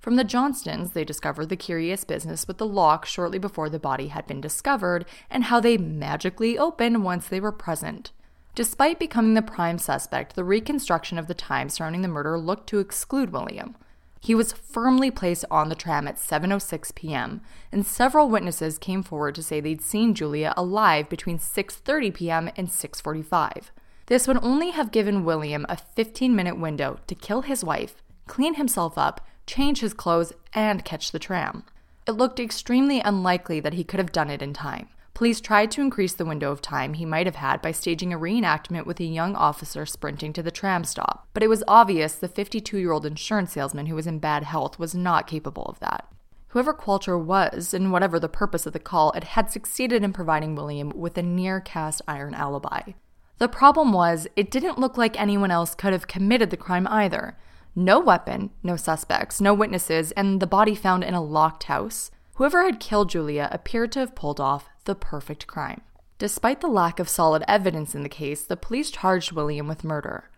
From 0.00 0.16
the 0.16 0.24
Johnstons, 0.24 0.90
they 0.90 1.04
discovered 1.04 1.50
the 1.50 1.56
curious 1.56 2.02
business 2.02 2.48
with 2.48 2.58
the 2.58 2.66
lock 2.66 3.06
shortly 3.06 3.38
before 3.38 3.70
the 3.70 3.78
body 3.78 4.08
had 4.08 4.26
been 4.26 4.40
discovered 4.40 5.04
and 5.30 5.44
how 5.44 5.60
they 5.60 5.78
magically 5.78 6.58
opened 6.58 7.04
once 7.04 7.28
they 7.28 7.38
were 7.38 7.52
present. 7.52 8.10
Despite 8.56 8.98
becoming 8.98 9.34
the 9.34 9.42
prime 9.42 9.76
suspect, 9.76 10.34
the 10.34 10.42
reconstruction 10.42 11.18
of 11.18 11.26
the 11.26 11.34
time 11.34 11.68
surrounding 11.68 12.00
the 12.00 12.08
murder 12.08 12.38
looked 12.38 12.66
to 12.70 12.78
exclude 12.78 13.30
William. 13.30 13.76
He 14.18 14.34
was 14.34 14.54
firmly 14.54 15.10
placed 15.10 15.44
on 15.50 15.68
the 15.68 15.74
tram 15.74 16.08
at 16.08 16.16
7:06 16.16 16.94
p.m., 16.94 17.42
and 17.70 17.84
several 17.84 18.30
witnesses 18.30 18.78
came 18.78 19.02
forward 19.02 19.34
to 19.34 19.42
say 19.42 19.60
they'd 19.60 19.82
seen 19.82 20.14
Julia 20.14 20.54
alive 20.56 21.10
between 21.10 21.38
6:30 21.38 22.14
p.m. 22.14 22.50
and 22.56 22.68
6:45. 22.68 23.68
This 24.06 24.26
would 24.26 24.42
only 24.42 24.70
have 24.70 24.90
given 24.90 25.26
William 25.26 25.66
a 25.68 25.76
15-minute 25.76 26.58
window 26.58 26.98
to 27.08 27.14
kill 27.14 27.42
his 27.42 27.62
wife, 27.62 28.02
clean 28.26 28.54
himself 28.54 28.96
up, 28.96 29.20
change 29.46 29.80
his 29.80 29.92
clothes, 29.92 30.32
and 30.54 30.82
catch 30.82 31.12
the 31.12 31.18
tram. 31.18 31.64
It 32.08 32.12
looked 32.12 32.40
extremely 32.40 33.00
unlikely 33.00 33.60
that 33.60 33.74
he 33.74 33.84
could 33.84 34.00
have 34.00 34.12
done 34.12 34.30
it 34.30 34.40
in 34.40 34.54
time. 34.54 34.88
Police 35.16 35.40
tried 35.40 35.70
to 35.70 35.80
increase 35.80 36.12
the 36.12 36.26
window 36.26 36.52
of 36.52 36.60
time 36.60 36.92
he 36.92 37.06
might 37.06 37.24
have 37.24 37.36
had 37.36 37.62
by 37.62 37.72
staging 37.72 38.12
a 38.12 38.18
reenactment 38.18 38.84
with 38.84 39.00
a 39.00 39.04
young 39.04 39.34
officer 39.34 39.86
sprinting 39.86 40.34
to 40.34 40.42
the 40.42 40.50
tram 40.50 40.84
stop, 40.84 41.26
but 41.32 41.42
it 41.42 41.48
was 41.48 41.64
obvious 41.66 42.16
the 42.16 42.28
52 42.28 42.76
year 42.76 42.92
old 42.92 43.06
insurance 43.06 43.52
salesman 43.52 43.86
who 43.86 43.94
was 43.94 44.06
in 44.06 44.18
bad 44.18 44.42
health 44.42 44.78
was 44.78 44.94
not 44.94 45.26
capable 45.26 45.64
of 45.64 45.80
that. 45.80 46.06
Whoever 46.48 46.74
Qualtrough 46.74 47.24
was, 47.24 47.72
and 47.72 47.90
whatever 47.90 48.20
the 48.20 48.28
purpose 48.28 48.66
of 48.66 48.74
the 48.74 48.78
call, 48.78 49.10
it 49.12 49.24
had 49.24 49.50
succeeded 49.50 50.04
in 50.04 50.12
providing 50.12 50.54
William 50.54 50.92
with 50.94 51.16
a 51.16 51.22
near 51.22 51.60
cast 51.60 52.02
iron 52.06 52.34
alibi. 52.34 52.92
The 53.38 53.48
problem 53.48 53.94
was, 53.94 54.28
it 54.36 54.50
didn't 54.50 54.78
look 54.78 54.98
like 54.98 55.18
anyone 55.18 55.50
else 55.50 55.74
could 55.74 55.94
have 55.94 56.06
committed 56.06 56.50
the 56.50 56.58
crime 56.58 56.86
either. 56.88 57.38
No 57.74 58.00
weapon, 58.00 58.50
no 58.62 58.76
suspects, 58.76 59.40
no 59.40 59.54
witnesses, 59.54 60.12
and 60.12 60.40
the 60.40 60.46
body 60.46 60.74
found 60.74 61.04
in 61.04 61.14
a 61.14 61.24
locked 61.24 61.64
house. 61.64 62.10
Whoever 62.36 62.64
had 62.64 62.80
killed 62.80 63.08
Julia 63.08 63.48
appeared 63.50 63.92
to 63.92 64.00
have 64.00 64.14
pulled 64.14 64.40
off 64.40 64.68
the 64.84 64.94
perfect 64.94 65.46
crime. 65.46 65.80
Despite 66.18 66.60
the 66.60 66.68
lack 66.68 67.00
of 67.00 67.08
solid 67.08 67.42
evidence 67.48 67.94
in 67.94 68.02
the 68.02 68.10
case, 68.10 68.42
the 68.42 68.58
police 68.58 68.90
charged 68.90 69.32
William 69.32 69.66
with 69.66 69.84
murder. 69.84 70.28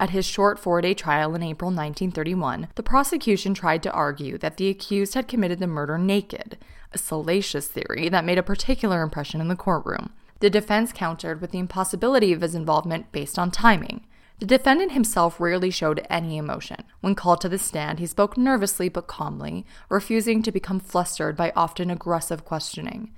At 0.00 0.10
his 0.10 0.26
short 0.26 0.58
four 0.58 0.80
day 0.80 0.94
trial 0.94 1.32
in 1.36 1.44
April 1.44 1.68
1931, 1.68 2.68
the 2.74 2.82
prosecution 2.82 3.54
tried 3.54 3.84
to 3.84 3.92
argue 3.92 4.36
that 4.38 4.56
the 4.56 4.68
accused 4.68 5.14
had 5.14 5.28
committed 5.28 5.60
the 5.60 5.68
murder 5.68 5.96
naked, 5.96 6.58
a 6.92 6.98
salacious 6.98 7.68
theory 7.68 8.08
that 8.08 8.24
made 8.24 8.38
a 8.38 8.42
particular 8.42 9.02
impression 9.02 9.40
in 9.40 9.46
the 9.46 9.54
courtroom. 9.54 10.10
The 10.40 10.50
defense 10.50 10.92
countered 10.92 11.40
with 11.40 11.52
the 11.52 11.60
impossibility 11.60 12.32
of 12.32 12.40
his 12.40 12.56
involvement 12.56 13.12
based 13.12 13.38
on 13.38 13.52
timing. 13.52 14.04
The 14.40 14.46
defendant 14.46 14.92
himself 14.92 15.38
rarely 15.38 15.70
showed 15.70 16.06
any 16.10 16.36
emotion. 16.36 16.82
When 17.00 17.14
called 17.14 17.40
to 17.42 17.48
the 17.48 17.58
stand, 17.58 18.00
he 18.00 18.06
spoke 18.06 18.36
nervously 18.36 18.88
but 18.88 19.06
calmly, 19.06 19.64
refusing 19.88 20.42
to 20.42 20.52
become 20.52 20.80
flustered 20.80 21.36
by 21.36 21.52
often 21.54 21.88
aggressive 21.88 22.44
questioning. 22.44 23.12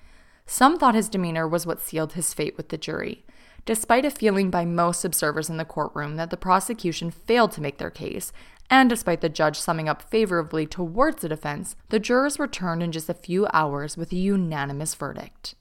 Some 0.44 0.78
thought 0.78 0.94
his 0.94 1.08
demeanor 1.08 1.48
was 1.48 1.66
what 1.66 1.80
sealed 1.80 2.12
his 2.12 2.34
fate 2.34 2.56
with 2.56 2.68
the 2.68 2.78
jury. 2.78 3.24
Despite 3.64 4.04
a 4.04 4.10
feeling 4.10 4.50
by 4.50 4.64
most 4.64 5.04
observers 5.04 5.50
in 5.50 5.56
the 5.56 5.64
courtroom 5.64 6.16
that 6.16 6.30
the 6.30 6.36
prosecution 6.36 7.10
failed 7.10 7.50
to 7.52 7.62
make 7.62 7.78
their 7.78 7.90
case, 7.90 8.30
and 8.70 8.88
despite 8.88 9.22
the 9.22 9.28
judge 9.28 9.58
summing 9.58 9.88
up 9.88 10.02
favorably 10.02 10.66
towards 10.66 11.22
the 11.22 11.28
defense, 11.28 11.76
the 11.88 11.98
jurors 11.98 12.38
returned 12.38 12.82
in 12.82 12.92
just 12.92 13.08
a 13.08 13.14
few 13.14 13.46
hours 13.52 13.96
with 13.96 14.12
a 14.12 14.16
unanimous 14.16 14.94
verdict. 14.94 15.54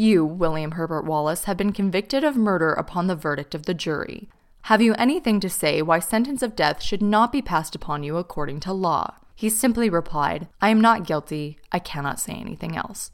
You, 0.00 0.24
William 0.24 0.70
Herbert 0.70 1.04
Wallace, 1.04 1.44
have 1.44 1.58
been 1.58 1.74
convicted 1.74 2.24
of 2.24 2.34
murder 2.34 2.72
upon 2.72 3.06
the 3.06 3.14
verdict 3.14 3.54
of 3.54 3.66
the 3.66 3.74
jury. 3.74 4.30
Have 4.62 4.80
you 4.80 4.94
anything 4.94 5.40
to 5.40 5.50
say 5.50 5.82
why 5.82 5.98
sentence 5.98 6.40
of 6.40 6.56
death 6.56 6.82
should 6.82 7.02
not 7.02 7.30
be 7.30 7.42
passed 7.42 7.74
upon 7.74 8.02
you 8.02 8.16
according 8.16 8.60
to 8.60 8.72
law? 8.72 9.16
He 9.34 9.50
simply 9.50 9.90
replied, 9.90 10.48
I 10.58 10.70
am 10.70 10.80
not 10.80 11.06
guilty. 11.06 11.58
I 11.70 11.80
cannot 11.80 12.18
say 12.18 12.32
anything 12.32 12.78
else. 12.78 13.10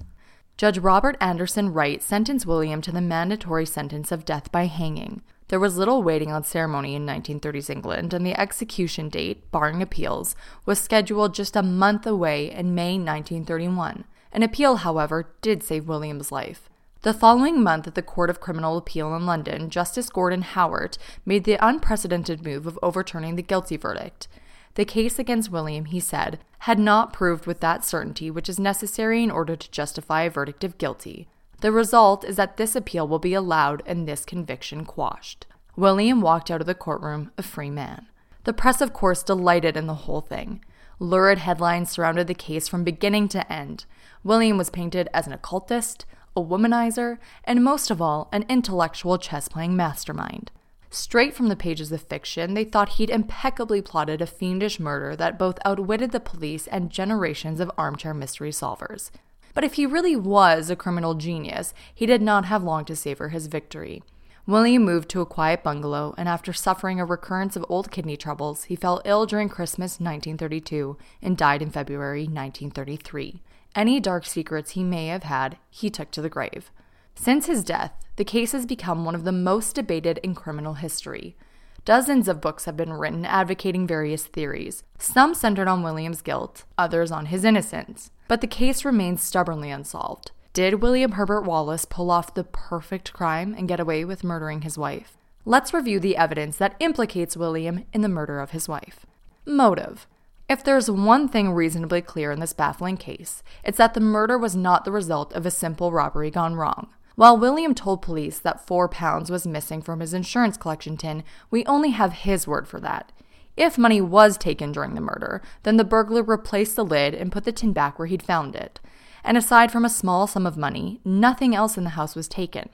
Judge 0.57 0.79
Robert 0.79 1.17
Anderson 1.21 1.73
Wright 1.73 2.01
sentenced 2.05 2.47
William 2.47 2.81
to 2.83 2.93
the 2.93 3.01
mandatory 3.01 3.67
sentence 3.67 4.13
of 4.13 4.25
death 4.25 4.53
by 4.53 4.67
hanging. 4.67 5.23
There 5.49 5.59
was 5.59 5.77
little 5.77 6.05
waiting 6.05 6.31
on 6.31 6.45
ceremony 6.45 6.95
in 6.95 7.05
1930s 7.05 7.69
England, 7.69 8.15
and 8.15 8.25
the 8.25 8.39
execution 8.39 9.09
date, 9.09 9.51
barring 9.51 9.83
appeals, 9.83 10.37
was 10.65 10.79
scheduled 10.79 11.35
just 11.35 11.57
a 11.57 11.65
month 11.65 12.07
away 12.07 12.49
in 12.49 12.77
May 12.77 12.93
1931. 12.93 14.05
An 14.31 14.45
appeal, 14.45 14.77
however, 14.77 15.35
did 15.41 15.65
save 15.65 15.89
William's 15.89 16.31
life. 16.31 16.71
The 17.07 17.15
following 17.15 17.63
month 17.63 17.87
at 17.87 17.95
the 17.95 18.03
Court 18.03 18.31
of 18.31 18.41
Criminal 18.41 18.77
Appeal 18.77 19.15
in 19.15 19.27
London, 19.27 19.71
Justice 19.71 20.11
Gordon 20.11 20.43
Hewart 20.43 20.99
made 21.25 21.45
the 21.45 21.57
unprecedented 21.65 22.45
move 22.45 22.67
of 22.67 22.81
overturning 22.83 23.37
the 23.37 23.45
guilty 23.45 23.77
verdict. 23.77 24.27
The 24.75 24.85
case 24.85 25.17
against 25.17 25.53
William, 25.53 25.85
he 25.85 26.01
said, 26.01 26.41
had 26.59 26.81
not 26.81 27.13
proved 27.13 27.47
with 27.47 27.61
that 27.61 27.85
certainty 27.85 28.29
which 28.29 28.49
is 28.49 28.59
necessary 28.59 29.23
in 29.23 29.31
order 29.31 29.55
to 29.55 29.71
justify 29.71 30.23
a 30.23 30.31
verdict 30.31 30.65
of 30.65 30.79
guilty. 30.79 31.29
The 31.61 31.71
result 31.71 32.25
is 32.25 32.35
that 32.35 32.57
this 32.57 32.75
appeal 32.75 33.07
will 33.07 33.21
be 33.21 33.35
allowed 33.35 33.85
and 33.87 34.09
this 34.09 34.25
conviction 34.25 34.85
quashed. 34.85 35.47
William 35.77 36.21
walked 36.21 36.51
out 36.51 36.61
of 36.61 36.67
the 36.67 36.75
courtroom 36.75 37.31
a 37.39 37.43
free 37.45 37.71
man. 37.71 38.09
The 38.43 38.53
press, 38.53 38.81
of 38.81 38.93
course, 38.93 39.23
delighted 39.23 39.77
in 39.77 39.87
the 39.87 39.95
whole 39.95 40.23
thing. 40.23 40.65
Lurid 40.99 41.39
headlines 41.39 41.89
surrounded 41.89 42.27
the 42.27 42.35
case 42.35 42.67
from 42.67 42.83
beginning 42.83 43.29
to 43.29 43.53
end. 43.53 43.85
William 44.25 44.59
was 44.59 44.71
painted 44.71 45.09
as 45.15 45.29
an 45.29 45.33
occultist, 45.33 46.05
a 46.37 46.41
womanizer, 46.43 47.19
and 47.45 47.65
most 47.65 47.91
of 47.91 48.03
all, 48.03 48.29
an 48.31 48.45
intellectual 48.49 49.19
chess 49.19 49.49
playing 49.49 49.75
mastermind. 49.75 50.51
Straight 50.91 51.35
from 51.35 51.49
the 51.49 51.57
pages 51.57 51.91
of 51.91 52.03
fiction, 52.03 52.55
they 52.55 52.65
thought 52.65 52.91
he'd 52.91 53.11
impeccably 53.11 53.83
plotted 53.83 54.23
a 54.23 54.27
fiendish 54.27 54.79
murder 54.79 55.17
that 55.17 55.39
both 55.39 55.59
outwitted 55.65 56.13
the 56.13 56.21
police 56.21 56.67
and 56.69 56.91
generations 56.91 57.59
of 57.61 57.71
armchair 57.77 58.15
mystery 58.15 58.51
solvers. 58.51 59.11
But 59.53 59.65
if 59.65 59.75
he 59.75 59.87
really 59.87 60.17
was 60.17 60.71
a 60.71 60.77
criminal 60.77 61.15
genius, 61.15 61.75
he 61.95 62.07
did 62.07 62.23
not 62.23 62.45
have 62.45 62.63
long 62.63 62.85
to 62.85 62.95
savor 62.95 63.31
his 63.31 63.47
victory. 63.47 64.03
William 64.47 64.85
moved 64.85 65.09
to 65.09 65.21
a 65.21 65.27
quiet 65.27 65.65
bungalow, 65.65 66.15
and 66.17 66.29
after 66.29 66.53
suffering 66.53 67.01
a 67.01 67.05
recurrence 67.05 67.57
of 67.57 67.65
old 67.69 67.91
kidney 67.91 68.17
troubles, 68.17 68.65
he 68.65 68.77
fell 68.77 69.03
ill 69.05 69.27
during 69.27 69.49
Christmas 69.49 69.99
1932 69.99 70.97
and 71.21 71.37
died 71.37 71.63
in 71.63 71.71
February 71.71 72.23
1933. 72.23 73.43
Any 73.77 74.01
dark 74.01 74.25
secrets 74.25 74.71
he 74.71 74.83
may 74.83 75.09
have 75.09 75.25
had, 75.25 75.59
he 75.69 75.91
took 75.91 76.11
to 76.13 76.23
the 76.23 76.31
grave. 76.31 76.71
Since 77.15 77.45
his 77.45 77.63
death, 77.63 77.93
the 78.17 78.25
case 78.25 78.53
has 78.53 78.65
become 78.65 79.05
one 79.05 79.15
of 79.15 79.25
the 79.25 79.33
most 79.33 79.75
debated 79.75 80.19
in 80.23 80.35
criminal 80.35 80.75
history. 80.75 81.37
Dozens 81.85 82.27
of 82.27 82.41
books 82.41 82.65
have 82.65 82.77
been 82.77 82.95
written 82.95 83.27
advocating 83.27 83.87
various 83.87 84.25
theories, 84.27 84.83
some 84.99 85.35
centered 85.35 85.69
on 85.69 85.83
William's 85.83 86.23
guilt, 86.23 86.65
others 86.79 87.13
on 87.13 87.27
his 87.27 87.45
innocence. 87.45 88.11
But 88.29 88.41
the 88.41 88.47
case 88.47 88.85
remains 88.85 89.23
stubbornly 89.23 89.71
unsolved. 89.71 90.33
Did 90.55 90.83
William 90.83 91.13
Herbert 91.13 91.43
Wallace 91.43 91.85
pull 91.85 92.11
off 92.11 92.33
the 92.33 92.45
perfect 92.45 93.13
crime 93.13 93.55
and 93.57 93.69
get 93.69 93.79
away 93.79 94.07
with 94.07 94.25
murdering 94.25 94.63
his 94.63 94.79
wife? 94.79 95.19
Let's 95.45 95.75
review 95.75 96.01
the 96.01 96.17
evidence 96.17 96.57
that 96.57 96.77
implicates 96.81 97.37
William 97.37 97.85
in 97.93 98.01
the 98.01 98.09
murder 98.09 98.41
of 98.41 98.53
his 98.53 98.69
wife. 98.69 99.05
Motive. 99.45 100.07
If 100.49 100.63
there's 100.63 100.89
one 100.89 101.29
thing 101.29 101.51
reasonably 101.51 102.01
clear 102.01 102.31
in 102.31 102.39
this 102.39 102.53
baffling 102.53 102.97
case, 102.97 103.43
it's 103.65 103.79
that 103.79 103.95
the 103.95 104.01
murder 104.01 104.39
was 104.39 104.55
not 104.55 104.85
the 104.85 104.93
result 104.93 105.33
of 105.33 105.45
a 105.45 105.51
simple 105.51 105.91
robbery 105.91 106.31
gone 106.31 106.55
wrong. 106.55 106.89
While 107.17 107.37
William 107.37 107.75
told 107.75 108.03
police 108.03 108.39
that 108.39 108.65
four 108.65 108.89
pounds 108.89 109.29
was 109.29 109.47
missing 109.47 109.83
from 109.83 109.99
his 109.99 110.15
insurance 110.15 110.57
collection 110.57 110.97
tin, 110.97 111.25
we 111.51 111.67
only 111.67 111.91
have 111.91 112.13
his 112.13 112.47
word 112.47 112.69
for 112.69 112.79
that. 112.81 113.11
If 113.57 113.77
money 113.77 114.01
was 114.01 114.37
taken 114.37 114.71
during 114.71 114.95
the 114.95 115.01
murder, 115.01 115.43
then 115.65 115.79
the 115.79 115.85
burglar 115.85 116.23
replaced 116.23 116.77
the 116.77 116.85
lid 116.85 117.15
and 117.15 117.33
put 117.33 117.45
the 117.45 117.53
tin 117.53 117.73
back 117.73 117.99
where 117.99 118.07
he'd 118.07 118.23
found 118.23 118.55
it. 118.55 118.79
And 119.25 119.37
aside 119.37 119.73
from 119.73 119.85
a 119.85 119.91
small 119.91 120.29
sum 120.29 120.47
of 120.47 120.57
money, 120.57 121.01
nothing 121.05 121.57
else 121.57 121.77
in 121.77 121.83
the 121.83 121.91
house 121.91 122.15
was 122.15 122.29
taken. 122.29 122.69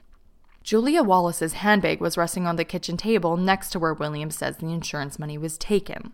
Julia 0.61 1.01
Wallace's 1.01 1.53
handbag 1.53 1.99
was 1.99 2.17
resting 2.17 2.45
on 2.45 2.57
the 2.57 2.65
kitchen 2.65 2.97
table 2.97 3.35
next 3.35 3.71
to 3.71 3.79
where 3.79 3.93
William 3.93 4.29
says 4.29 4.57
the 4.57 4.67
insurance 4.67 5.17
money 5.17 5.37
was 5.37 5.57
taken. 5.57 6.13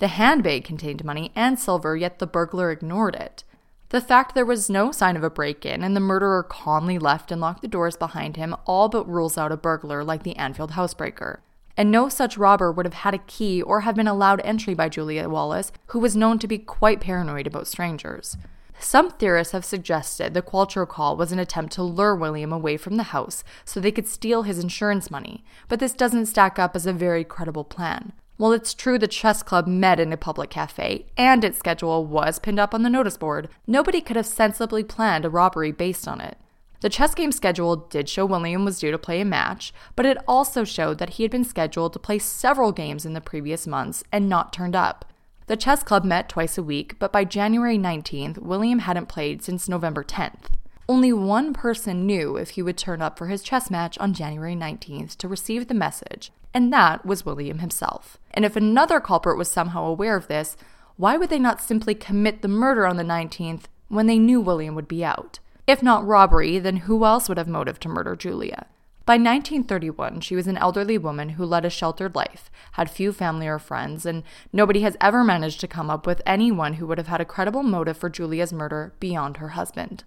The 0.00 0.08
handbag 0.08 0.64
contained 0.64 1.04
money 1.04 1.30
and 1.36 1.58
silver, 1.58 1.94
yet 1.94 2.20
the 2.20 2.26
burglar 2.26 2.70
ignored 2.70 3.14
it. 3.14 3.44
The 3.90 4.00
fact 4.00 4.34
there 4.34 4.46
was 4.46 4.70
no 4.70 4.92
sign 4.92 5.14
of 5.14 5.22
a 5.22 5.28
break 5.28 5.66
in 5.66 5.82
and 5.82 5.94
the 5.94 6.00
murderer 6.00 6.42
calmly 6.42 6.98
left 6.98 7.30
and 7.30 7.38
locked 7.38 7.60
the 7.60 7.68
doors 7.68 7.98
behind 7.98 8.36
him 8.36 8.56
all 8.64 8.88
but 8.88 9.06
rules 9.06 9.36
out 9.36 9.52
a 9.52 9.58
burglar 9.58 10.02
like 10.02 10.22
the 10.22 10.36
Anfield 10.36 10.70
housebreaker. 10.70 11.40
And 11.76 11.90
no 11.90 12.08
such 12.08 12.38
robber 12.38 12.72
would 12.72 12.86
have 12.86 12.94
had 12.94 13.12
a 13.12 13.18
key 13.18 13.60
or 13.60 13.80
have 13.80 13.94
been 13.94 14.08
allowed 14.08 14.40
entry 14.42 14.72
by 14.72 14.88
Julia 14.88 15.28
Wallace, 15.28 15.70
who 15.88 15.98
was 15.98 16.16
known 16.16 16.38
to 16.38 16.48
be 16.48 16.56
quite 16.56 17.00
paranoid 17.02 17.46
about 17.46 17.66
strangers. 17.66 18.38
Some 18.78 19.10
theorists 19.10 19.52
have 19.52 19.66
suggested 19.66 20.32
the 20.32 20.40
Qualtrough 20.40 20.88
call 20.88 21.14
was 21.14 21.30
an 21.30 21.38
attempt 21.38 21.74
to 21.74 21.82
lure 21.82 22.16
William 22.16 22.54
away 22.54 22.78
from 22.78 22.96
the 22.96 23.02
house 23.02 23.44
so 23.66 23.80
they 23.80 23.92
could 23.92 24.08
steal 24.08 24.44
his 24.44 24.58
insurance 24.58 25.10
money, 25.10 25.44
but 25.68 25.78
this 25.78 25.92
doesn't 25.92 26.26
stack 26.26 26.58
up 26.58 26.74
as 26.74 26.86
a 26.86 26.92
very 26.94 27.22
credible 27.22 27.64
plan. 27.64 28.14
While 28.40 28.52
it's 28.52 28.72
true 28.72 28.98
the 28.98 29.06
chess 29.06 29.42
club 29.42 29.66
met 29.66 30.00
in 30.00 30.14
a 30.14 30.16
public 30.16 30.48
cafe 30.48 31.04
and 31.18 31.44
its 31.44 31.58
schedule 31.58 32.06
was 32.06 32.38
pinned 32.38 32.58
up 32.58 32.72
on 32.72 32.82
the 32.82 32.88
notice 32.88 33.18
board, 33.18 33.50
nobody 33.66 34.00
could 34.00 34.16
have 34.16 34.24
sensibly 34.24 34.82
planned 34.82 35.26
a 35.26 35.28
robbery 35.28 35.72
based 35.72 36.08
on 36.08 36.22
it. 36.22 36.38
The 36.80 36.88
chess 36.88 37.14
game 37.14 37.32
schedule 37.32 37.76
did 37.76 38.08
show 38.08 38.24
William 38.24 38.64
was 38.64 38.78
due 38.78 38.92
to 38.92 38.96
play 38.96 39.20
a 39.20 39.26
match, 39.26 39.74
but 39.94 40.06
it 40.06 40.16
also 40.26 40.64
showed 40.64 40.96
that 41.00 41.10
he 41.10 41.22
had 41.22 41.30
been 41.30 41.44
scheduled 41.44 41.92
to 41.92 41.98
play 41.98 42.18
several 42.18 42.72
games 42.72 43.04
in 43.04 43.12
the 43.12 43.20
previous 43.20 43.66
months 43.66 44.04
and 44.10 44.26
not 44.26 44.54
turned 44.54 44.74
up. 44.74 45.04
The 45.46 45.58
chess 45.58 45.82
club 45.82 46.06
met 46.06 46.30
twice 46.30 46.56
a 46.56 46.62
week, 46.62 46.98
but 46.98 47.12
by 47.12 47.24
January 47.24 47.76
19th, 47.76 48.38
William 48.38 48.78
hadn't 48.78 49.10
played 49.10 49.42
since 49.42 49.68
November 49.68 50.02
10th. 50.02 50.46
Only 50.88 51.12
one 51.12 51.52
person 51.52 52.06
knew 52.06 52.38
if 52.38 52.50
he 52.50 52.62
would 52.62 52.78
turn 52.78 53.02
up 53.02 53.18
for 53.18 53.26
his 53.26 53.42
chess 53.42 53.70
match 53.70 53.98
on 53.98 54.14
January 54.14 54.56
19th 54.56 55.16
to 55.16 55.28
receive 55.28 55.68
the 55.68 55.74
message, 55.74 56.32
and 56.52 56.72
that 56.72 57.04
was 57.06 57.24
William 57.24 57.60
himself. 57.60 58.18
And 58.32 58.44
if 58.44 58.56
another 58.56 59.00
culprit 59.00 59.38
was 59.38 59.50
somehow 59.50 59.84
aware 59.84 60.16
of 60.16 60.28
this, 60.28 60.56
why 60.96 61.16
would 61.16 61.30
they 61.30 61.38
not 61.38 61.60
simply 61.60 61.94
commit 61.94 62.42
the 62.42 62.48
murder 62.48 62.86
on 62.86 62.96
the 62.96 63.04
19th 63.04 63.64
when 63.88 64.06
they 64.06 64.18
knew 64.18 64.40
William 64.40 64.74
would 64.74 64.88
be 64.88 65.04
out? 65.04 65.38
If 65.66 65.82
not 65.82 66.06
robbery, 66.06 66.58
then 66.58 66.78
who 66.78 67.04
else 67.04 67.28
would 67.28 67.38
have 67.38 67.48
motive 67.48 67.78
to 67.80 67.88
murder 67.88 68.16
Julia? 68.16 68.66
By 69.06 69.14
1931, 69.14 70.20
she 70.20 70.36
was 70.36 70.46
an 70.46 70.58
elderly 70.58 70.98
woman 70.98 71.30
who 71.30 71.44
led 71.44 71.64
a 71.64 71.70
sheltered 71.70 72.14
life, 72.14 72.50
had 72.72 72.90
few 72.90 73.12
family 73.12 73.48
or 73.48 73.58
friends, 73.58 74.04
and 74.04 74.22
nobody 74.52 74.82
has 74.82 74.96
ever 75.00 75.24
managed 75.24 75.58
to 75.60 75.68
come 75.68 75.90
up 75.90 76.06
with 76.06 76.22
anyone 76.26 76.74
who 76.74 76.86
would 76.86 76.98
have 76.98 77.08
had 77.08 77.20
a 77.20 77.24
credible 77.24 77.62
motive 77.62 77.96
for 77.96 78.08
Julia's 78.08 78.52
murder 78.52 78.92
beyond 79.00 79.38
her 79.38 79.50
husband. 79.50 80.04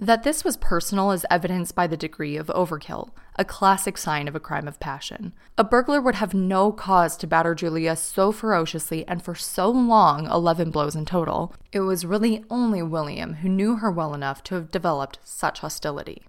That 0.00 0.22
this 0.22 0.44
was 0.44 0.56
personal 0.56 1.10
is 1.10 1.26
evidenced 1.28 1.74
by 1.74 1.88
the 1.88 1.96
degree 1.96 2.36
of 2.36 2.46
overkill, 2.46 3.10
a 3.34 3.44
classic 3.44 3.98
sign 3.98 4.28
of 4.28 4.36
a 4.36 4.40
crime 4.40 4.68
of 4.68 4.78
passion. 4.78 5.32
A 5.58 5.64
burglar 5.64 6.00
would 6.00 6.14
have 6.14 6.32
no 6.32 6.70
cause 6.70 7.16
to 7.16 7.26
batter 7.26 7.52
Julia 7.52 7.96
so 7.96 8.30
ferociously 8.30 9.06
and 9.08 9.20
for 9.20 9.34
so 9.34 9.68
long 9.68 10.26
11 10.26 10.70
blows 10.70 10.94
in 10.94 11.04
total. 11.04 11.52
It 11.72 11.80
was 11.80 12.06
really 12.06 12.44
only 12.48 12.80
William 12.80 13.34
who 13.34 13.48
knew 13.48 13.78
her 13.78 13.90
well 13.90 14.14
enough 14.14 14.44
to 14.44 14.54
have 14.54 14.70
developed 14.70 15.18
such 15.24 15.58
hostility. 15.58 16.22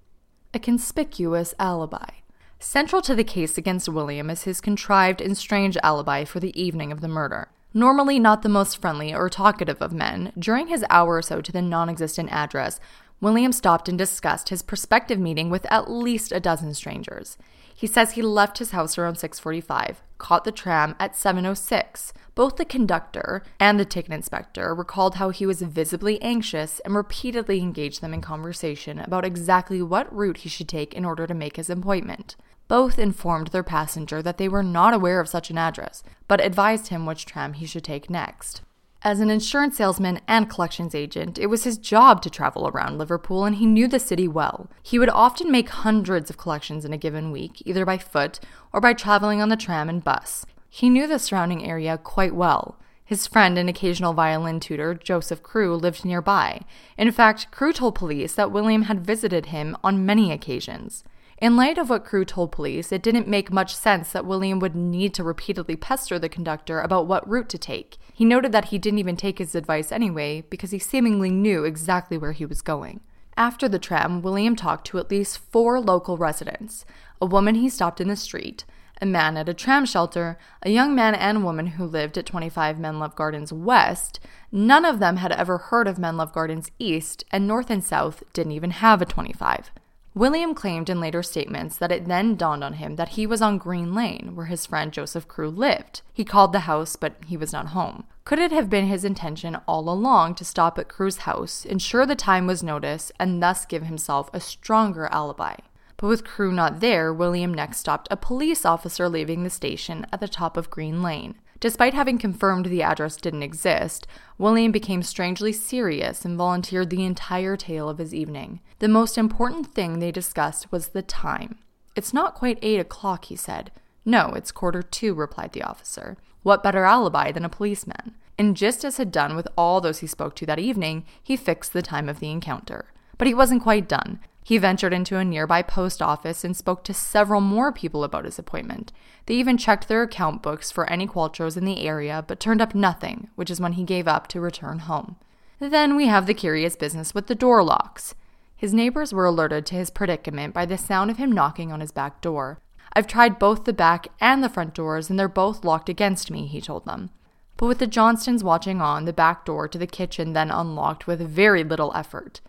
A 0.52 0.58
conspicuous 0.58 1.54
alibi. 1.60 2.10
Central 2.58 3.04
to 3.04 3.14
the 3.14 3.24
case 3.24 3.56
against 3.56 3.88
William 3.88 4.32
is 4.32 4.46
his 4.46 4.62
contrived 4.62 5.22
and 5.22 5.38
strange 5.38 5.78
alibi 5.84 6.24
for 6.24 6.40
the 6.40 6.60
evening 6.60 6.92
of 6.92 7.02
the 7.02 7.08
murder. 7.08 7.50
Normally 7.72 8.18
not 8.18 8.42
the 8.42 8.50
most 8.50 8.82
friendly 8.82 9.14
or 9.14 9.30
talkative 9.30 9.80
of 9.80 9.94
men, 9.94 10.34
during 10.38 10.68
his 10.70 10.84
hour 10.90 11.18
or 11.18 11.22
so 11.22 11.40
to 11.40 11.52
the 11.52 11.62
non 11.62 11.88
existent 11.88 12.32
address, 12.32 12.80
William 13.22 13.52
stopped 13.52 13.90
and 13.90 13.98
discussed 13.98 14.50
his 14.50 14.62
prospective 14.62 15.20
meeting 15.20 15.50
with 15.50 15.66
at 15.72 15.92
least 15.92 16.32
a 16.32 16.40
dozen 16.40 16.74
strangers. 16.74 17.38
He 17.76 17.88
says 17.88 18.12
he 18.12 18.22
left 18.22 18.58
his 18.58 18.72
house 18.72 18.98
around 18.98 19.16
6:45, 19.16 20.02
caught 20.18 20.44
the 20.44 20.52
tram 20.52 20.96
at 21.00 21.16
7:06. 21.16 22.12
Both 22.36 22.58
the 22.58 22.66
conductor 22.66 23.42
and 23.60 23.80
the 23.80 23.86
ticket 23.86 24.12
inspector 24.12 24.76
recalled 24.76 25.16
how 25.16 25.30
he 25.30 25.46
was 25.46 25.62
visibly 25.62 26.22
anxious 26.22 26.80
and 26.82 26.96
repeatedly 26.96 27.60
engaged 27.62 28.02
them 28.02 28.14
in 28.14 28.22
conversation 28.22 29.00
about 29.00 29.26
exactly 29.26 29.82
what 29.82 30.14
route 30.14 30.38
he 30.38 30.50
should 30.50 30.70
take 30.70 30.94
in 30.94 31.06
order 31.06 31.26
to 31.26 31.34
make 31.34 31.56
his 31.56 31.70
appointment. 31.70 32.36
Both 32.68 33.00
informed 33.00 33.48
their 33.48 33.64
passenger 33.64 34.22
that 34.22 34.38
they 34.38 34.48
were 34.48 34.64
not 34.64 34.94
aware 34.94 35.20
of 35.20 35.28
such 35.28 35.50
an 35.50 35.58
address, 35.58 36.04
but 36.28 36.40
advised 36.40 36.88
him 36.88 37.06
which 37.06 37.26
tram 37.26 37.54
he 37.54 37.66
should 37.66 37.84
take 37.84 38.10
next. 38.10 38.62
As 39.02 39.22
an 39.22 39.30
insurance 39.30 39.78
salesman 39.78 40.20
and 40.28 40.50
collections 40.50 40.94
agent, 40.94 41.40
it 41.40 41.46
was 41.46 41.64
his 41.64 41.78
job 41.78 42.22
to 42.22 42.30
travel 42.30 42.68
around 42.68 42.98
Liverpool 42.98 43.46
and 43.46 43.56
he 43.56 43.66
knew 43.66 43.88
the 43.88 43.98
city 43.98 44.28
well. 44.28 44.70
He 44.84 45.00
would 45.00 45.10
often 45.10 45.50
make 45.50 45.70
hundreds 45.70 46.30
of 46.30 46.38
collections 46.38 46.84
in 46.84 46.92
a 46.92 46.98
given 46.98 47.32
week, 47.32 47.64
either 47.66 47.86
by 47.86 47.98
foot 47.98 48.42
or 48.74 48.82
by 48.82 48.92
traveling 48.92 49.42
on 49.42 49.48
the 49.48 49.56
tram 49.56 49.88
and 49.88 50.04
bus. 50.04 50.46
He 50.70 50.90
knew 50.90 51.08
the 51.08 51.18
surrounding 51.18 51.66
area 51.66 51.98
quite 51.98 52.36
well. 52.36 52.78
His 53.06 53.26
friend 53.26 53.58
and 53.58 53.70
occasional 53.70 54.14
violin 54.14 54.60
tutor, 54.60 54.94
Joseph 54.94 55.42
Crewe, 55.42 55.78
lived 55.78 56.04
nearby. 56.04 56.62
In 56.98 57.10
fact, 57.14 57.50
Crewe 57.52 57.72
told 57.72 57.96
police 57.96 58.34
that 58.34 58.52
William 58.52 58.84
had 58.84 59.06
visited 59.06 59.48
him 59.48 59.78
on 59.82 60.06
many 60.06 60.30
occasions. 60.30 61.06
In 61.42 61.56
light 61.56 61.78
of 61.78 61.90
what 61.90 62.04
Crewe 62.04 62.26
told 62.26 62.52
police, 62.52 62.92
it 62.92 63.02
didn't 63.02 63.26
make 63.26 63.50
much 63.50 63.74
sense 63.74 64.12
that 64.12 64.26
William 64.26 64.60
would 64.60 64.76
need 64.76 65.14
to 65.14 65.24
repeatedly 65.24 65.78
pester 65.78 66.20
the 66.20 66.28
conductor 66.28 66.82
about 66.82 67.08
what 67.08 67.28
route 67.30 67.48
to 67.50 67.58
take. 67.58 67.98
He 68.14 68.26
noted 68.26 68.52
that 68.52 68.66
he 68.66 68.78
didn't 68.78 69.00
even 69.00 69.16
take 69.16 69.38
his 69.38 69.56
advice 69.56 69.90
anyway 69.90 70.44
because 70.50 70.72
he 70.72 70.80
seemingly 70.80 71.30
knew 71.30 71.64
exactly 71.64 72.18
where 72.18 72.34
he 72.34 72.46
was 72.46 72.62
going. 72.62 73.00
After 73.38 73.70
the 73.70 73.80
tram, 73.80 74.22
William 74.22 74.58
talked 74.58 74.86
to 74.88 74.98
at 74.98 75.10
least 75.10 75.38
four 75.38 75.80
local 75.80 76.18
residents 76.18 76.86
a 77.22 77.26
woman 77.26 77.56
he 77.56 77.70
stopped 77.70 78.02
in 78.02 78.10
the 78.10 78.16
street, 78.18 78.66
a 79.02 79.06
man 79.06 79.38
at 79.38 79.50
a 79.50 79.54
tram 79.54 79.86
shelter, 79.86 80.38
a 80.62 80.70
young 80.70 80.94
man 80.94 81.16
and 81.16 81.44
woman 81.44 81.68
who 81.68 81.86
lived 81.86 82.18
at 82.18 82.26
25 82.26 82.78
Menlove 82.78 83.16
Gardens 83.16 83.54
West. 83.54 84.20
None 84.52 84.84
of 84.84 85.00
them 85.00 85.18
had 85.18 85.32
ever 85.32 85.58
heard 85.58 85.88
of 85.88 85.98
Menlove 85.98 86.34
Gardens 86.34 86.72
East, 86.80 87.24
and 87.32 87.48
North 87.48 87.70
and 87.70 87.84
South 87.84 88.24
didn't 88.34 88.52
even 88.54 88.72
have 88.72 89.02
a 89.02 89.06
25. 89.06 89.72
William 90.20 90.54
claimed 90.54 90.90
in 90.90 91.00
later 91.00 91.24
statements 91.24 91.78
that 91.78 91.94
it 91.94 92.06
then 92.06 92.36
dawned 92.36 92.62
on 92.62 92.74
him 92.74 92.98
that 92.98 93.16
he 93.16 93.26
was 93.26 93.42
on 93.42 93.58
Green 93.58 93.96
Lane, 93.96 94.34
where 94.36 94.48
his 94.48 94.66
friend 94.66 94.92
Joseph 94.92 95.30
Crewe 95.30 95.50
lived. 95.50 96.02
He 96.12 96.26
called 96.26 96.52
the 96.52 96.68
house, 96.68 96.98
but 96.98 97.16
he 97.26 97.38
was 97.38 97.54
not 97.54 97.68
home. 97.68 98.04
Could 98.26 98.38
it 98.38 98.52
have 98.52 98.70
been 98.70 98.88
his 98.88 99.06
intention 99.06 99.56
all 99.66 99.88
along 99.88 100.36
to 100.36 100.44
stop 100.44 100.78
at 100.78 100.90
Crewe's 100.90 101.20
house, 101.20 101.64
ensure 101.64 102.06
the 102.06 102.18
time 102.18 102.48
was 102.48 102.62
noticed, 102.62 103.14
and 103.18 103.42
thus 103.42 103.66
give 103.66 103.84
himself 103.84 104.30
a 104.34 104.42
stronger 104.42 105.08
alibi? 105.10 105.56
But 105.96 106.08
with 106.08 106.26
Crewe 106.26 106.52
not 106.52 106.82
there, 106.82 107.14
William 107.14 107.54
next 107.54 107.78
stopped 107.78 108.10
a 108.12 108.18
police 108.18 108.66
officer 108.66 109.08
leaving 109.08 109.44
the 109.44 109.50
station 109.50 110.06
at 110.12 110.20
the 110.20 110.28
top 110.28 110.58
of 110.58 110.70
Green 110.70 111.02
Lane. 111.02 111.36
Despite 111.60 111.94
having 111.94 112.18
confirmed 112.18 112.68
the 112.68 112.82
address 112.82 113.18
didn't 113.18 113.44
exist, 113.44 114.08
William 114.38 114.72
became 114.72 115.04
strangely 115.04 115.52
serious 115.52 116.24
and 116.24 116.38
volunteered 116.38 116.90
the 116.90 117.04
entire 117.04 117.58
tale 117.58 117.90
of 117.90 117.98
his 117.98 118.14
evening. 118.14 118.62
The 118.80 118.88
most 118.88 119.18
important 119.18 119.68
thing 119.68 120.00
they 120.00 120.12
discussed 120.12 120.72
was 120.72 120.90
the 120.90 121.02
time. 121.02 121.60
It's 121.96 122.14
not 122.14 122.36
quite 122.36 122.60
eight 122.62 122.80
o'clock, 122.80 123.26
he 123.26 123.36
said. 123.36 123.72
No, 124.06 124.34
it's 124.34 124.52
quarter 124.52 124.82
two, 124.82 125.14
replied 125.14 125.52
the 125.52 125.64
officer. 125.64 126.18
What 126.44 126.64
better 126.64 126.86
alibi 126.86 127.34
than 127.34 127.44
a 127.44 127.50
policeman? 127.50 128.16
And 128.38 128.56
just 128.56 128.86
as 128.86 128.96
had 128.96 129.12
done 129.12 129.36
with 129.36 129.50
all 129.58 129.82
those 129.82 130.00
he 130.00 130.08
spoke 130.08 130.36
to 130.38 130.46
that 130.46 130.60
evening, 130.60 131.06
he 131.22 131.36
fixed 131.36 131.74
the 131.74 131.82
time 131.82 132.08
of 132.08 132.22
the 132.22 132.32
encounter. 132.32 132.86
But 133.18 133.28
he 133.28 133.34
wasn't 133.34 133.64
quite 133.64 133.90
done. 133.90 134.22
He 134.44 134.58
ventured 134.58 134.94
into 134.94 135.18
a 135.18 135.26
nearby 135.26 135.62
post 135.62 136.02
office 136.02 136.44
and 136.44 136.56
spoke 136.56 136.84
to 136.86 136.94
several 136.94 137.42
more 137.42 137.72
people 137.72 138.04
about 138.04 138.26
his 138.26 138.40
appointment. 138.40 138.92
They 139.26 139.36
even 139.36 139.58
checked 139.58 139.88
their 139.88 140.02
account 140.02 140.42
books 140.42 140.72
for 140.72 140.90
any 140.90 141.06
Qualtroughs 141.06 141.58
in 141.58 141.66
the 141.66 141.86
area, 141.86 142.24
but 142.28 142.40
turned 142.40 142.62
up 142.62 142.74
nothing, 142.74 143.30
which 143.36 143.52
is 143.52 143.62
when 143.62 143.74
he 143.74 143.84
gave 143.84 144.08
up 144.08 144.28
to 144.30 144.42
return 144.42 144.80
home. 144.80 145.18
Then 145.60 145.96
we 145.96 146.08
have 146.08 146.26
the 146.26 146.34
curious 146.34 146.76
business 146.76 147.14
with 147.14 147.28
the 147.28 147.36
door 147.36 147.64
locks. 147.64 148.16
His 148.56 148.74
neighbors 148.74 149.14
were 149.14 149.26
alerted 149.26 149.66
to 149.68 149.76
his 149.76 149.90
predicament 149.90 150.54
by 150.54 150.66
the 150.66 150.78
sound 150.78 151.12
of 151.12 151.18
him 151.18 151.32
knocking 151.32 151.72
on 151.72 151.80
his 151.80 151.92
back 151.92 152.22
door. 152.22 152.60
I've 152.94 153.08
tried 153.08 153.40
both 153.40 153.66
the 153.66 153.74
back 153.74 154.08
and 154.20 154.44
the 154.44 154.50
front 154.50 154.74
doors, 154.74 155.10
and 155.10 155.20
they're 155.20 155.28
both 155.30 155.64
locked 155.64 155.90
against 155.90 156.32
me, 156.32 156.48
he 156.48 156.60
told 156.60 156.86
them. 156.86 157.12
But 157.56 157.68
with 157.68 157.80
the 157.80 157.88
Johnstons 157.88 158.44
watching 158.44 158.82
on, 158.82 159.06
the 159.06 159.14
back 159.14 159.46
door 159.46 159.68
to 159.68 159.78
the 159.78 159.86
kitchen 159.86 160.34
then 160.34 160.50
unlocked 160.50 161.08
with 161.08 161.22
very 161.22 161.64
little 161.64 161.92
effort. 161.94 162.42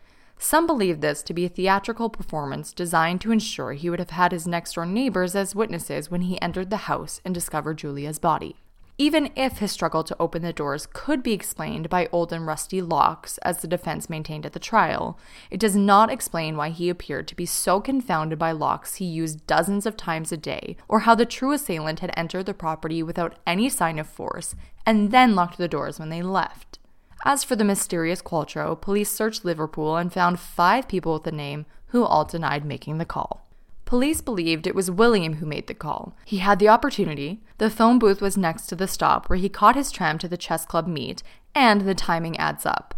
Some 0.43 0.67
believe 0.67 1.03
this 1.03 1.23
to 1.25 1.35
be 1.35 1.45
a 1.45 1.51
theatrical 1.51 2.09
performance 2.09 2.73
designed 2.73 3.21
to 3.21 3.31
ensure 3.31 3.75
he 3.75 3.91
would 3.91 3.99
have 3.99 4.11
had 4.11 4.33
his 4.33 4.49
next 4.49 4.73
door 4.73 4.87
neighbors 4.87 5.37
as 5.37 5.55
witnesses 5.55 6.11
when 6.11 6.23
he 6.23 6.41
entered 6.41 6.71
the 6.71 6.89
house 6.89 7.21
and 7.27 7.35
discovered 7.35 7.77
Julia's 7.77 8.19
body. 8.19 8.57
Even 8.97 9.31
if 9.37 9.59
his 9.59 9.71
struggle 9.71 10.03
to 10.03 10.17
open 10.19 10.41
the 10.41 10.55
doors 10.55 10.89
could 10.95 11.23
be 11.23 11.35
explained 11.35 11.91
by 11.91 12.09
old 12.11 12.33
and 12.33 12.47
rusty 12.47 12.81
locks, 12.81 13.37
as 13.39 13.61
the 13.61 13.69
defense 13.69 14.09
maintained 14.09 14.47
at 14.47 14.55
the 14.55 14.59
trial, 14.59 15.19
it 15.51 15.61
does 15.61 15.77
not 15.77 16.11
explain 16.11 16.57
why 16.57 16.71
he 16.71 16.89
appeared 16.89 17.29
to 17.29 17.37
be 17.37 17.45
so 17.45 17.79
confounded 17.79 18.39
by 18.39 18.51
locks 18.51 18.95
he 18.95 19.05
used 19.05 19.47
dozens 19.47 19.85
of 19.85 19.95
times 19.95 20.33
a 20.33 20.39
day, 20.39 20.75
or 20.89 21.01
how 21.01 21.15
the 21.15 21.27
true 21.27 21.53
assailant 21.53 22.01
had 22.01 22.15
entered 22.17 22.47
the 22.47 22.55
property 22.55 23.03
without 23.03 23.39
any 23.47 23.69
sign 23.69 23.99
of 23.99 24.07
force 24.07 24.55
and 24.87 25.11
then 25.11 25.35
locked 25.35 25.59
the 25.59 25.69
doors 25.69 26.01
when 26.01 26.09
they 26.09 26.23
left. 26.23 26.80
As 27.25 27.45
for 27.45 27.55
the 27.55 27.65
mysterious 27.65 28.23
Qualtrough, 28.23 28.81
police 28.81 29.11
searched 29.11 29.45
Liverpool 29.45 29.97
and 29.97 30.13
found 30.13 30.41
five 30.41 30.89
people 30.89 31.13
with 31.13 31.25
the 31.25 31.33
name 31.33 31.67
who 31.89 32.03
all 32.03 32.25
denied 32.25 32.65
making 32.65 32.99
the 32.99 33.05
call. 33.05 33.47
Police 33.85 34.21
believed 34.21 34.67
it 34.67 34.75
was 34.75 34.91
William 34.91 35.35
who 35.35 35.47
made 35.47 35.67
the 35.67 35.75
call. 35.75 36.17
He 36.25 36.39
had 36.39 36.59
the 36.59 36.69
opportunity. 36.69 37.41
The 37.59 37.69
phone 37.69 37.99
booth 37.99 38.23
was 38.23 38.37
next 38.37 38.67
to 38.69 38.77
the 38.77 38.87
stop 38.87 39.29
where 39.29 39.39
he 39.39 39.49
caught 39.49 39.77
his 39.77 39.91
tram 39.91 40.17
to 40.19 40.29
the 40.29 40.37
chess 40.37 40.65
club 40.65 40.87
meet, 40.87 41.23
and 41.55 41.83
the 41.83 41.95
timing 41.95 42.37
adds 42.39 42.65
up. 42.65 42.95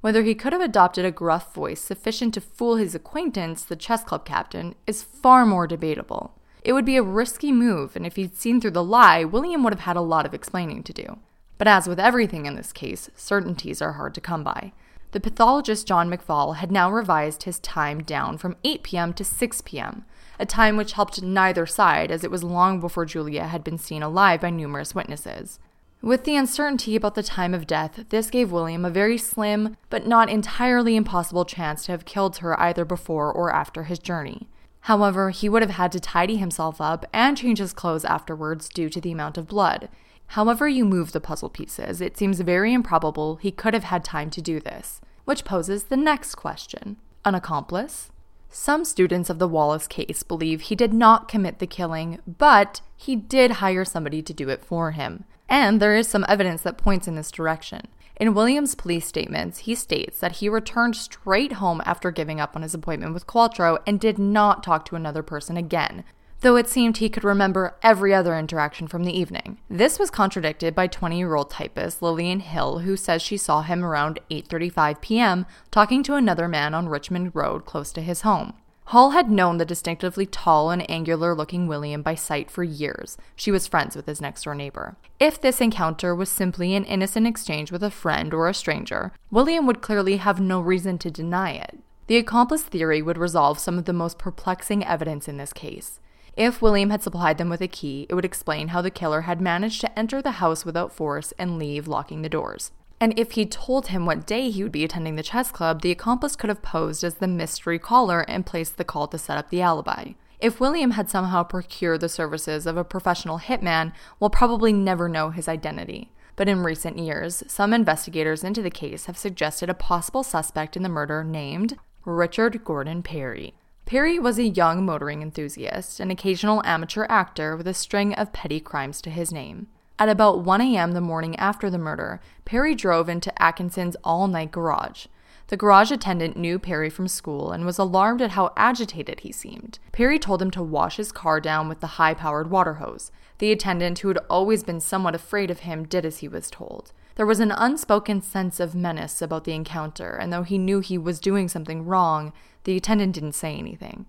Whether 0.00 0.22
he 0.22 0.34
could 0.34 0.54
have 0.54 0.62
adopted 0.62 1.04
a 1.04 1.10
gruff 1.10 1.54
voice 1.54 1.80
sufficient 1.80 2.32
to 2.34 2.40
fool 2.40 2.76
his 2.76 2.94
acquaintance, 2.94 3.62
the 3.62 3.76
chess 3.76 4.02
club 4.02 4.24
captain, 4.24 4.74
is 4.86 5.02
far 5.02 5.44
more 5.44 5.66
debatable. 5.66 6.34
It 6.64 6.72
would 6.72 6.86
be 6.86 6.96
a 6.96 7.02
risky 7.02 7.52
move, 7.52 7.94
and 7.94 8.06
if 8.06 8.16
he'd 8.16 8.34
seen 8.34 8.60
through 8.60 8.72
the 8.72 8.82
lie, 8.82 9.24
William 9.24 9.62
would 9.62 9.74
have 9.74 9.80
had 9.80 9.96
a 9.96 10.00
lot 10.00 10.24
of 10.26 10.34
explaining 10.34 10.82
to 10.84 10.92
do. 10.92 11.18
But 11.60 11.68
as 11.68 11.86
with 11.86 12.00
everything 12.00 12.46
in 12.46 12.54
this 12.54 12.72
case, 12.72 13.10
certainties 13.14 13.82
are 13.82 13.92
hard 13.92 14.14
to 14.14 14.20
come 14.22 14.42
by. 14.42 14.72
The 15.10 15.20
pathologist 15.20 15.86
John 15.86 16.10
McFall 16.10 16.56
had 16.56 16.72
now 16.72 16.90
revised 16.90 17.42
his 17.42 17.58
time 17.58 18.02
down 18.02 18.38
from 18.38 18.56
8 18.64 18.82
p.m. 18.82 19.12
to 19.12 19.22
6 19.22 19.60
p.m., 19.66 20.06
a 20.38 20.46
time 20.46 20.78
which 20.78 20.92
helped 20.92 21.22
neither 21.22 21.66
side 21.66 22.10
as 22.10 22.24
it 22.24 22.30
was 22.30 22.42
long 22.42 22.80
before 22.80 23.04
Julia 23.04 23.44
had 23.44 23.62
been 23.62 23.76
seen 23.76 24.02
alive 24.02 24.40
by 24.40 24.48
numerous 24.48 24.94
witnesses. 24.94 25.58
With 26.00 26.24
the 26.24 26.34
uncertainty 26.34 26.96
about 26.96 27.14
the 27.14 27.22
time 27.22 27.52
of 27.52 27.66
death, 27.66 28.06
this 28.08 28.30
gave 28.30 28.50
William 28.50 28.86
a 28.86 28.90
very 28.90 29.18
slim, 29.18 29.76
but 29.90 30.06
not 30.06 30.30
entirely 30.30 30.96
impossible 30.96 31.44
chance 31.44 31.84
to 31.84 31.92
have 31.92 32.06
killed 32.06 32.38
her 32.38 32.58
either 32.58 32.86
before 32.86 33.30
or 33.30 33.52
after 33.52 33.82
his 33.82 33.98
journey. 33.98 34.48
However, 34.84 35.28
he 35.28 35.50
would 35.50 35.60
have 35.60 35.72
had 35.72 35.92
to 35.92 36.00
tidy 36.00 36.38
himself 36.38 36.80
up 36.80 37.04
and 37.12 37.36
change 37.36 37.58
his 37.58 37.74
clothes 37.74 38.06
afterwards 38.06 38.66
due 38.66 38.88
to 38.88 38.98
the 38.98 39.12
amount 39.12 39.36
of 39.36 39.46
blood. 39.46 39.90
However, 40.34 40.68
you 40.68 40.84
move 40.84 41.10
the 41.10 41.20
puzzle 41.20 41.48
pieces, 41.48 42.00
it 42.00 42.16
seems 42.16 42.38
very 42.38 42.72
improbable 42.72 43.36
he 43.36 43.50
could 43.50 43.74
have 43.74 43.82
had 43.82 44.04
time 44.04 44.30
to 44.30 44.40
do 44.40 44.60
this, 44.60 45.00
which 45.24 45.44
poses 45.44 45.84
the 45.84 45.96
next 45.96 46.36
question 46.36 46.98
An 47.24 47.34
accomplice? 47.34 48.12
Some 48.48 48.84
students 48.84 49.28
of 49.28 49.40
the 49.40 49.48
Wallace 49.48 49.88
case 49.88 50.22
believe 50.22 50.60
he 50.60 50.76
did 50.76 50.94
not 50.94 51.26
commit 51.26 51.58
the 51.58 51.66
killing, 51.66 52.20
but 52.28 52.80
he 52.96 53.16
did 53.16 53.58
hire 53.58 53.84
somebody 53.84 54.22
to 54.22 54.32
do 54.32 54.48
it 54.48 54.64
for 54.64 54.92
him. 54.92 55.24
And 55.48 55.82
there 55.82 55.96
is 55.96 56.06
some 56.06 56.24
evidence 56.28 56.62
that 56.62 56.78
points 56.78 57.08
in 57.08 57.16
this 57.16 57.32
direction. 57.32 57.88
In 58.14 58.32
Williams' 58.32 58.76
police 58.76 59.06
statements, 59.06 59.60
he 59.60 59.74
states 59.74 60.20
that 60.20 60.36
he 60.36 60.48
returned 60.48 60.94
straight 60.94 61.54
home 61.54 61.82
after 61.84 62.12
giving 62.12 62.40
up 62.40 62.54
on 62.54 62.62
his 62.62 62.74
appointment 62.74 63.14
with 63.14 63.26
Qualtrough 63.26 63.78
and 63.84 63.98
did 63.98 64.16
not 64.16 64.62
talk 64.62 64.84
to 64.84 64.96
another 64.96 65.24
person 65.24 65.56
again, 65.56 66.04
though 66.40 66.56
it 66.56 66.68
seemed 66.68 66.96
he 66.96 67.08
could 67.08 67.24
remember 67.24 67.76
every 67.82 68.14
other 68.14 68.38
interaction 68.38 68.86
from 68.86 69.04
the 69.04 69.18
evening. 69.18 69.58
This 69.68 69.98
was 69.98 70.10
contradicted 70.10 70.74
by 70.74 70.88
20-year-old 70.88 71.50
typist 71.50 72.02
Lillian 72.02 72.40
Hill, 72.40 72.80
who 72.80 72.96
says 72.96 73.22
she 73.22 73.36
saw 73.36 73.62
him 73.62 73.84
around 73.84 74.20
8:35 74.30 75.00
p.m. 75.00 75.46
talking 75.70 76.02
to 76.02 76.14
another 76.14 76.48
man 76.48 76.74
on 76.74 76.88
Richmond 76.88 77.34
Road 77.34 77.64
close 77.64 77.92
to 77.92 78.00
his 78.00 78.22
home. 78.22 78.54
Hall 78.90 79.10
had 79.10 79.30
known 79.30 79.58
the 79.58 79.64
distinctively 79.64 80.26
tall 80.26 80.70
and 80.70 80.90
angular 80.90 81.32
looking 81.32 81.68
William 81.68 82.02
by 82.02 82.16
sight 82.16 82.50
for 82.50 82.64
years. 82.64 83.16
She 83.36 83.52
was 83.52 83.68
friends 83.68 83.94
with 83.94 84.06
his 84.06 84.20
next 84.20 84.42
door 84.42 84.56
neighbor. 84.56 84.96
If 85.20 85.40
this 85.40 85.60
encounter 85.60 86.12
was 86.12 86.28
simply 86.28 86.74
an 86.74 86.84
innocent 86.84 87.24
exchange 87.24 87.70
with 87.70 87.84
a 87.84 87.90
friend 87.92 88.34
or 88.34 88.48
a 88.48 88.54
stranger, 88.54 89.12
William 89.30 89.64
would 89.68 89.80
clearly 89.80 90.16
have 90.16 90.40
no 90.40 90.60
reason 90.60 90.98
to 90.98 91.10
deny 91.10 91.52
it. 91.52 91.78
The 92.08 92.16
accomplice 92.16 92.64
theory 92.64 93.00
would 93.00 93.16
resolve 93.16 93.60
some 93.60 93.78
of 93.78 93.84
the 93.84 93.92
most 93.92 94.18
perplexing 94.18 94.84
evidence 94.84 95.28
in 95.28 95.36
this 95.36 95.52
case. 95.52 96.00
If 96.36 96.62
William 96.62 96.90
had 96.90 97.02
supplied 97.02 97.38
them 97.38 97.48
with 97.48 97.60
a 97.60 97.68
key, 97.68 98.06
it 98.08 98.14
would 98.14 98.24
explain 98.24 98.68
how 98.68 98.82
the 98.82 98.90
killer 98.90 99.22
had 99.22 99.40
managed 99.40 99.80
to 99.80 99.98
enter 99.98 100.22
the 100.22 100.32
house 100.32 100.64
without 100.64 100.92
force 100.92 101.32
and 101.38 101.58
leave 101.58 101.88
locking 101.88 102.22
the 102.22 102.28
doors. 102.28 102.70
And 103.00 103.18
if 103.18 103.32
he 103.32 103.46
told 103.46 103.88
him 103.88 104.04
what 104.04 104.26
day 104.26 104.50
he 104.50 104.62
would 104.62 104.72
be 104.72 104.84
attending 104.84 105.16
the 105.16 105.22
chess 105.22 105.50
club, 105.50 105.80
the 105.80 105.90
accomplice 105.90 106.36
could 106.36 106.48
have 106.48 106.62
posed 106.62 107.02
as 107.02 107.14
the 107.14 107.26
mystery 107.26 107.78
caller 107.78 108.20
and 108.28 108.44
placed 108.44 108.76
the 108.76 108.84
call 108.84 109.08
to 109.08 109.18
set 109.18 109.38
up 109.38 109.48
the 109.48 109.62
alibi. 109.62 110.12
If 110.38 110.60
William 110.60 110.92
had 110.92 111.10
somehow 111.10 111.42
procured 111.42 112.00
the 112.00 112.08
services 112.08 112.66
of 112.66 112.76
a 112.76 112.84
professional 112.84 113.38
hitman, 113.38 113.92
we'll 114.18 114.30
probably 114.30 114.72
never 114.72 115.08
know 115.08 115.30
his 115.30 115.48
identity. 115.48 116.12
But 116.36 116.48
in 116.48 116.62
recent 116.62 116.98
years, 116.98 117.42
some 117.46 117.74
investigators 117.74 118.44
into 118.44 118.62
the 118.62 118.70
case 118.70 119.06
have 119.06 119.18
suggested 119.18 119.68
a 119.68 119.74
possible 119.74 120.22
suspect 120.22 120.76
in 120.76 120.82
the 120.82 120.88
murder 120.88 121.24
named 121.24 121.76
Richard 122.04 122.64
Gordon 122.64 123.02
Perry. 123.02 123.54
Perry 123.90 124.20
was 124.20 124.38
a 124.38 124.44
young 124.44 124.86
motoring 124.86 125.20
enthusiast, 125.20 125.98
an 125.98 126.12
occasional 126.12 126.62
amateur 126.64 127.06
actor 127.08 127.56
with 127.56 127.66
a 127.66 127.74
string 127.74 128.14
of 128.14 128.32
petty 128.32 128.60
crimes 128.60 129.02
to 129.02 129.10
his 129.10 129.32
name. 129.32 129.66
At 129.98 130.08
about 130.08 130.44
1 130.44 130.60
a.m. 130.60 130.92
the 130.92 131.00
morning 131.00 131.34
after 131.40 131.68
the 131.68 131.76
murder, 131.76 132.20
Perry 132.44 132.76
drove 132.76 133.08
into 133.08 133.42
Atkinson's 133.42 133.96
all 134.04 134.28
night 134.28 134.52
garage. 134.52 135.06
The 135.48 135.56
garage 135.56 135.90
attendant 135.90 136.36
knew 136.36 136.60
Perry 136.60 136.88
from 136.88 137.08
school 137.08 137.50
and 137.50 137.66
was 137.66 137.78
alarmed 137.78 138.22
at 138.22 138.30
how 138.30 138.52
agitated 138.56 139.20
he 139.20 139.32
seemed. 139.32 139.80
Perry 139.90 140.20
told 140.20 140.40
him 140.40 140.52
to 140.52 140.62
wash 140.62 140.96
his 140.96 141.10
car 141.10 141.40
down 141.40 141.68
with 141.68 141.80
the 141.80 141.98
high 141.98 142.14
powered 142.14 142.48
water 142.48 142.74
hose. 142.74 143.10
The 143.38 143.50
attendant, 143.50 143.98
who 143.98 144.08
had 144.08 144.18
always 144.30 144.62
been 144.62 144.78
somewhat 144.78 145.16
afraid 145.16 145.50
of 145.50 145.60
him, 145.60 145.84
did 145.84 146.06
as 146.06 146.18
he 146.18 146.28
was 146.28 146.48
told. 146.48 146.92
There 147.16 147.26
was 147.26 147.40
an 147.40 147.50
unspoken 147.50 148.22
sense 148.22 148.60
of 148.60 148.72
menace 148.72 149.20
about 149.20 149.42
the 149.42 149.52
encounter, 149.52 150.14
and 150.14 150.32
though 150.32 150.44
he 150.44 150.58
knew 150.58 150.78
he 150.78 150.96
was 150.96 151.18
doing 151.18 151.48
something 151.48 151.84
wrong, 151.84 152.32
the 152.64 152.76
attendant 152.76 153.14
didn't 153.14 153.32
say 153.32 153.56
anything. 153.56 154.06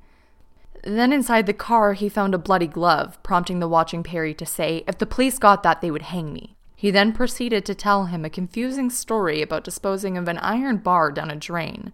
Then 0.83 1.13
inside 1.13 1.45
the 1.45 1.53
car, 1.53 1.93
he 1.93 2.09
found 2.09 2.33
a 2.33 2.39
bloody 2.39 2.67
glove, 2.67 3.21
prompting 3.23 3.59
the 3.59 3.67
watching 3.67 4.03
Perry 4.03 4.33
to 4.33 4.45
say, 4.45 4.83
If 4.87 4.97
the 4.97 5.05
police 5.05 5.37
got 5.37 5.63
that, 5.63 5.81
they 5.81 5.91
would 5.91 6.01
hang 6.03 6.33
me. 6.33 6.55
He 6.75 6.89
then 6.89 7.13
proceeded 7.13 7.63
to 7.65 7.75
tell 7.75 8.05
him 8.05 8.25
a 8.25 8.29
confusing 8.29 8.89
story 8.89 9.43
about 9.43 9.63
disposing 9.63 10.17
of 10.17 10.27
an 10.27 10.39
iron 10.39 10.77
bar 10.77 11.11
down 11.11 11.29
a 11.29 11.35
drain. 11.35 11.93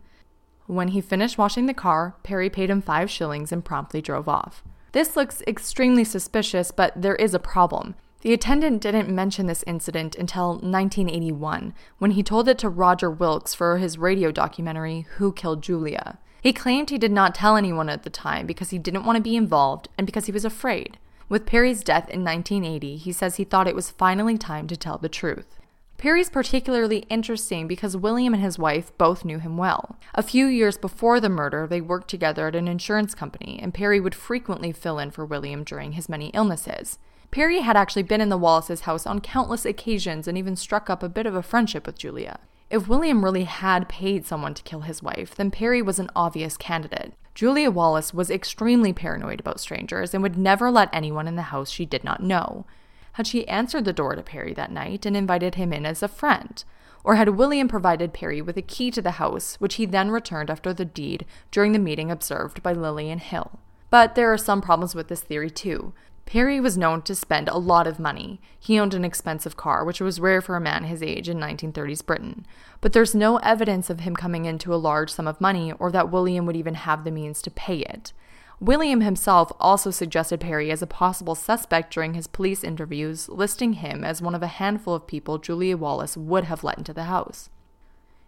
When 0.65 0.89
he 0.89 1.01
finished 1.01 1.37
washing 1.37 1.65
the 1.65 1.73
car, 1.73 2.15
Perry 2.23 2.49
paid 2.49 2.69
him 2.69 2.81
five 2.81 3.09
shillings 3.09 3.51
and 3.51 3.65
promptly 3.65 4.01
drove 4.01 4.29
off. 4.29 4.63
This 4.93 5.17
looks 5.17 5.41
extremely 5.45 6.05
suspicious, 6.05 6.71
but 6.71 6.93
there 6.95 7.15
is 7.15 7.33
a 7.33 7.39
problem. 7.39 7.95
The 8.21 8.33
attendant 8.33 8.81
didn't 8.81 9.13
mention 9.13 9.45
this 9.45 9.63
incident 9.67 10.15
until 10.15 10.53
1981, 10.53 11.73
when 11.97 12.11
he 12.11 12.23
told 12.23 12.47
it 12.47 12.57
to 12.59 12.69
Roger 12.69 13.11
Wilkes 13.11 13.53
for 13.53 13.77
his 13.77 13.97
radio 13.97 14.31
documentary, 14.31 15.05
Who 15.17 15.31
Killed 15.33 15.61
Julia. 15.61 16.17
He 16.47 16.53
claimed 16.53 16.89
he 16.89 16.97
did 16.97 17.11
not 17.11 17.35
tell 17.35 17.57
anyone 17.57 17.89
at 17.89 18.03
the 18.03 18.09
time 18.09 18.47
because 18.47 18.69
he 18.69 18.79
didn't 18.79 19.03
want 19.03 19.17
to 19.17 19.21
be 19.21 19.35
involved 19.35 19.89
and 19.97 20.07
because 20.07 20.27
he 20.27 20.31
was 20.31 20.45
afraid. 20.45 20.97
With 21.27 21.45
Perry's 21.45 21.83
death 21.83 22.09
in 22.09 22.23
1980, 22.23 22.95
he 22.95 23.11
says 23.11 23.35
he 23.35 23.43
thought 23.43 23.67
it 23.67 23.75
was 23.75 23.89
finally 23.89 24.37
time 24.37 24.65
to 24.67 24.77
tell 24.77 24.97
the 24.97 25.09
truth. 25.09 25.59
Perry's 25.97 26.29
particularly 26.29 26.99
interesting 27.09 27.67
because 27.67 27.97
William 27.97 28.33
and 28.33 28.41
his 28.41 28.57
wife 28.57 28.97
both 28.97 29.25
knew 29.25 29.39
him 29.39 29.57
well. 29.57 29.97
A 30.15 30.23
few 30.23 30.45
years 30.45 30.77
before 30.77 31.19
the 31.19 31.27
murder, 31.27 31.67
they 31.67 31.81
worked 31.81 32.09
together 32.09 32.47
at 32.47 32.55
an 32.55 32.69
insurance 32.69 33.13
company, 33.13 33.59
and 33.61 33.73
Perry 33.73 33.99
would 33.99 34.15
frequently 34.15 34.71
fill 34.71 34.99
in 34.99 35.11
for 35.11 35.25
William 35.25 35.65
during 35.65 35.91
his 35.91 36.07
many 36.07 36.27
illnesses. 36.27 36.97
Perry 37.29 37.59
had 37.59 37.75
actually 37.75 38.03
been 38.03 38.21
in 38.21 38.29
the 38.29 38.37
Wallaces' 38.37 38.81
house 38.87 39.05
on 39.05 39.19
countless 39.19 39.65
occasions 39.65 40.29
and 40.29 40.37
even 40.37 40.55
struck 40.55 40.89
up 40.89 41.03
a 41.03 41.09
bit 41.09 41.25
of 41.25 41.35
a 41.35 41.43
friendship 41.43 41.85
with 41.85 41.99
Julia. 41.99 42.39
If 42.69 42.87
William 42.89 43.23
really 43.23 43.45
had 43.45 43.87
paid 43.87 44.25
someone 44.25 44.53
to 44.53 44.63
kill 44.63 44.81
his 44.81 45.01
wife, 45.01 45.35
then 45.35 45.51
Perry 45.51 45.81
was 45.81 45.99
an 45.99 46.09
obvious 46.15 46.57
candidate. 46.57 47.13
Julia 47.33 47.71
Wallace 47.71 48.13
was 48.13 48.29
extremely 48.29 48.91
paranoid 48.91 49.39
about 49.39 49.59
strangers 49.59 50.13
and 50.13 50.21
would 50.21 50.37
never 50.37 50.69
let 50.69 50.89
anyone 50.91 51.27
in 51.27 51.37
the 51.37 51.43
house 51.43 51.69
she 51.69 51.85
did 51.85 52.03
not 52.03 52.21
know. 52.21 52.65
Had 53.13 53.25
she 53.25 53.47
answered 53.47 53.85
the 53.85 53.93
door 53.93 54.15
to 54.15 54.21
Perry 54.21 54.53
that 54.53 54.71
night 54.71 55.05
and 55.05 55.15
invited 55.15 55.55
him 55.55 55.71
in 55.71 55.85
as 55.85 56.03
a 56.03 56.09
friend? 56.09 56.63
Or 57.03 57.15
had 57.15 57.29
William 57.29 57.69
provided 57.69 58.13
Perry 58.13 58.41
with 58.41 58.57
a 58.57 58.61
key 58.61 58.91
to 58.91 59.01
the 59.01 59.11
house, 59.11 59.55
which 59.55 59.75
he 59.75 59.85
then 59.85 60.11
returned 60.11 60.49
after 60.49 60.73
the 60.73 60.83
deed 60.83 61.25
during 61.51 61.71
the 61.71 61.79
meeting 61.79 62.11
observed 62.11 62.61
by 62.61 62.73
Lillian 62.73 63.19
Hill? 63.19 63.59
But 63.89 64.15
there 64.15 64.31
are 64.33 64.37
some 64.37 64.61
problems 64.61 64.93
with 64.93 65.07
this 65.07 65.21
theory 65.21 65.49
too. 65.49 65.93
Perry 66.27 66.59
was 66.59 66.77
known 66.77 67.03
to 67.03 67.15
spend 67.15 67.47
a 67.47 67.57
lot 67.57 67.87
of 67.87 67.99
money. 67.99 68.41
He 68.59 68.77
owned 68.77 68.93
an 68.93 69.05
expensive 69.05 69.55
car, 69.55 69.85
which 69.85 70.01
was 70.01 70.19
rare 70.19 70.41
for 70.41 70.57
a 70.57 70.61
man 70.61 70.83
his 70.83 71.01
age 71.01 71.29
in 71.29 71.37
1930s 71.37 72.05
Britain. 72.05 72.45
But 72.81 72.91
there's 72.91 73.15
no 73.15 73.37
evidence 73.37 73.89
of 73.89 74.01
him 74.01 74.13
coming 74.13 74.43
into 74.43 74.73
a 74.73 74.75
large 74.75 75.09
sum 75.09 75.25
of 75.25 75.39
money 75.39 75.71
or 75.79 75.89
that 75.91 76.11
William 76.11 76.45
would 76.45 76.57
even 76.57 76.73
have 76.73 77.05
the 77.05 77.11
means 77.11 77.41
to 77.43 77.49
pay 77.49 77.77
it. 77.77 78.11
William 78.59 78.99
himself 78.99 79.53
also 79.57 79.89
suggested 79.89 80.41
Perry 80.41 80.69
as 80.69 80.81
a 80.81 80.87
possible 80.87 81.33
suspect 81.33 81.93
during 81.93 82.13
his 82.13 82.27
police 82.27 82.61
interviews, 82.61 83.29
listing 83.29 83.73
him 83.73 84.03
as 84.03 84.21
one 84.21 84.35
of 84.35 84.43
a 84.43 84.47
handful 84.47 84.95
of 84.95 85.07
people 85.07 85.37
Julia 85.37 85.77
Wallace 85.77 86.17
would 86.17 86.43
have 86.43 86.61
let 86.61 86.77
into 86.77 86.91
the 86.91 87.05
house. 87.05 87.49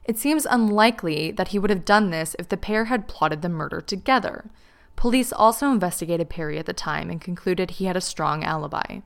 It 0.05 0.17
seems 0.17 0.45
unlikely 0.45 1.31
that 1.31 1.49
he 1.49 1.59
would 1.59 1.69
have 1.69 1.83
done 1.83 2.11
this 2.11 2.33
if 2.39 2.47
the 2.47 2.55
pair 2.55 2.85
had 2.85 3.09
plotted 3.09 3.41
the 3.41 3.49
murder 3.49 3.81
together. 3.81 4.45
Police 4.99 5.31
also 5.31 5.71
investigated 5.71 6.29
Perry 6.29 6.59
at 6.59 6.65
the 6.65 6.73
time 6.73 7.09
and 7.09 7.21
concluded 7.21 7.71
he 7.71 7.85
had 7.85 7.95
a 7.95 8.01
strong 8.01 8.43
alibi. 8.43 8.99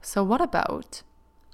So, 0.00 0.24
what 0.24 0.40
about 0.40 1.02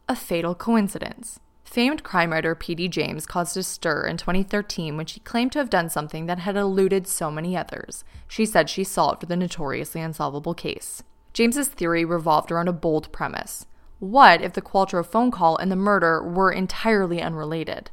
a 0.09 0.15
fatal 0.15 0.55
coincidence? 0.55 1.41
Famed 1.65 2.05
crime 2.05 2.31
writer 2.31 2.55
P.D. 2.55 2.87
James 2.87 3.27
caused 3.27 3.57
a 3.57 3.65
stir 3.65 4.07
in 4.07 4.19
2013 4.19 4.97
when 4.97 5.07
she 5.07 5.19
claimed 5.19 5.51
to 5.51 5.59
have 5.59 5.69
done 5.69 5.91
something 5.91 6.27
that 6.27 6.39
had 6.39 6.55
eluded 6.57 7.09
so 7.09 7.29
many 7.29 7.57
others. 7.57 8.05
She 8.29 8.47
said 8.47 8.71
she 8.71 8.85
solved 8.85 9.27
the 9.27 9.35
notoriously 9.35 10.01
unsolvable 10.01 10.55
case. 10.55 11.03
James's 11.33 11.67
theory 11.67 12.05
revolved 12.05 12.53
around 12.53 12.69
a 12.69 12.73
bold 12.73 13.11
premise. 13.11 13.67
What 13.99 14.43
if 14.43 14.53
the 14.53 14.63
Qualtrough 14.63 15.07
phone 15.07 15.33
call 15.33 15.57
and 15.57 15.73
the 15.73 15.77
murder 15.77 16.23
were 16.23 16.53
entirely 16.53 17.21
unrelated? 17.21 17.91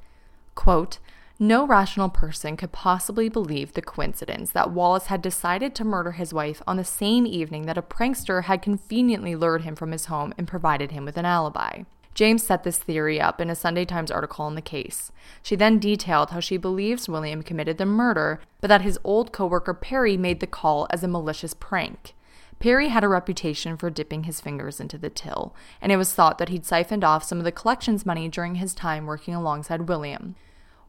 Quote, 0.54 1.00
no 1.42 1.66
rational 1.66 2.10
person 2.10 2.58
could 2.58 2.74
possibly 2.74 3.30
believe 3.30 3.72
the 3.72 3.82
coincidence 3.82 4.52
that 4.52 4.72
Wallace 4.72 5.06
had 5.06 5.22
decided 5.22 5.74
to 5.74 5.86
murder 5.86 6.12
his 6.12 6.34
wife 6.34 6.62
on 6.68 6.76
the 6.76 6.84
same 6.84 7.26
evening 7.26 7.66
that 7.66 7.78
a 7.78 7.82
prankster 7.82 8.44
had 8.44 8.62
conveniently 8.62 9.36
lured 9.36 9.62
him 9.62 9.74
from 9.74 9.94
his 9.94 10.06
home 10.06 10.34
and 10.38 10.50
provided 10.50 10.92
him 10.92 11.06
with 11.06 11.16
an 11.16 11.26
alibi. 11.26 11.84
James 12.14 12.44
set 12.44 12.66
this 12.66 12.78
theory 12.78 13.22
up 13.22 13.40
in 13.40 13.50
a 13.50 13.56
Sunday 13.56 13.86
Times 13.86 14.12
article 14.12 14.44
on 14.44 14.56
the 14.56 14.62
case. 14.62 15.14
She 15.42 15.56
then 15.56 15.80
detailed 15.80 16.32
how 16.32 16.42
she 16.42 16.58
believes 16.58 17.08
William 17.08 17.42
committed 17.42 17.78
the 17.78 17.86
murder, 17.86 18.42
but 18.60 18.68
that 18.68 18.82
his 18.82 19.00
old 19.06 19.32
coworker 19.32 19.74
Perry 19.74 20.18
made 20.18 20.42
the 20.42 20.48
call 20.48 20.88
as 20.90 21.04
a 21.04 21.08
malicious 21.08 21.54
prank. 21.54 22.14
Perry 22.60 22.90
had 22.90 23.06
a 23.06 23.08
reputation 23.08 23.78
for 23.78 23.90
dipping 23.90 24.24
his 24.24 24.42
fingers 24.42 24.82
into 24.82 24.98
the 24.98 25.10
till, 25.10 25.56
and 25.82 25.94
it 25.94 25.98
was 25.98 26.14
thought 26.14 26.38
that 26.40 26.50
he'd 26.50 26.66
siphoned 26.66 27.06
off 27.06 27.24
some 27.24 27.38
of 27.38 27.46
the 27.46 27.54
collections 27.54 28.06
money 28.06 28.28
during 28.28 28.56
his 28.56 28.74
time 28.74 29.06
working 29.06 29.34
alongside 29.34 29.88
William. 29.88 30.36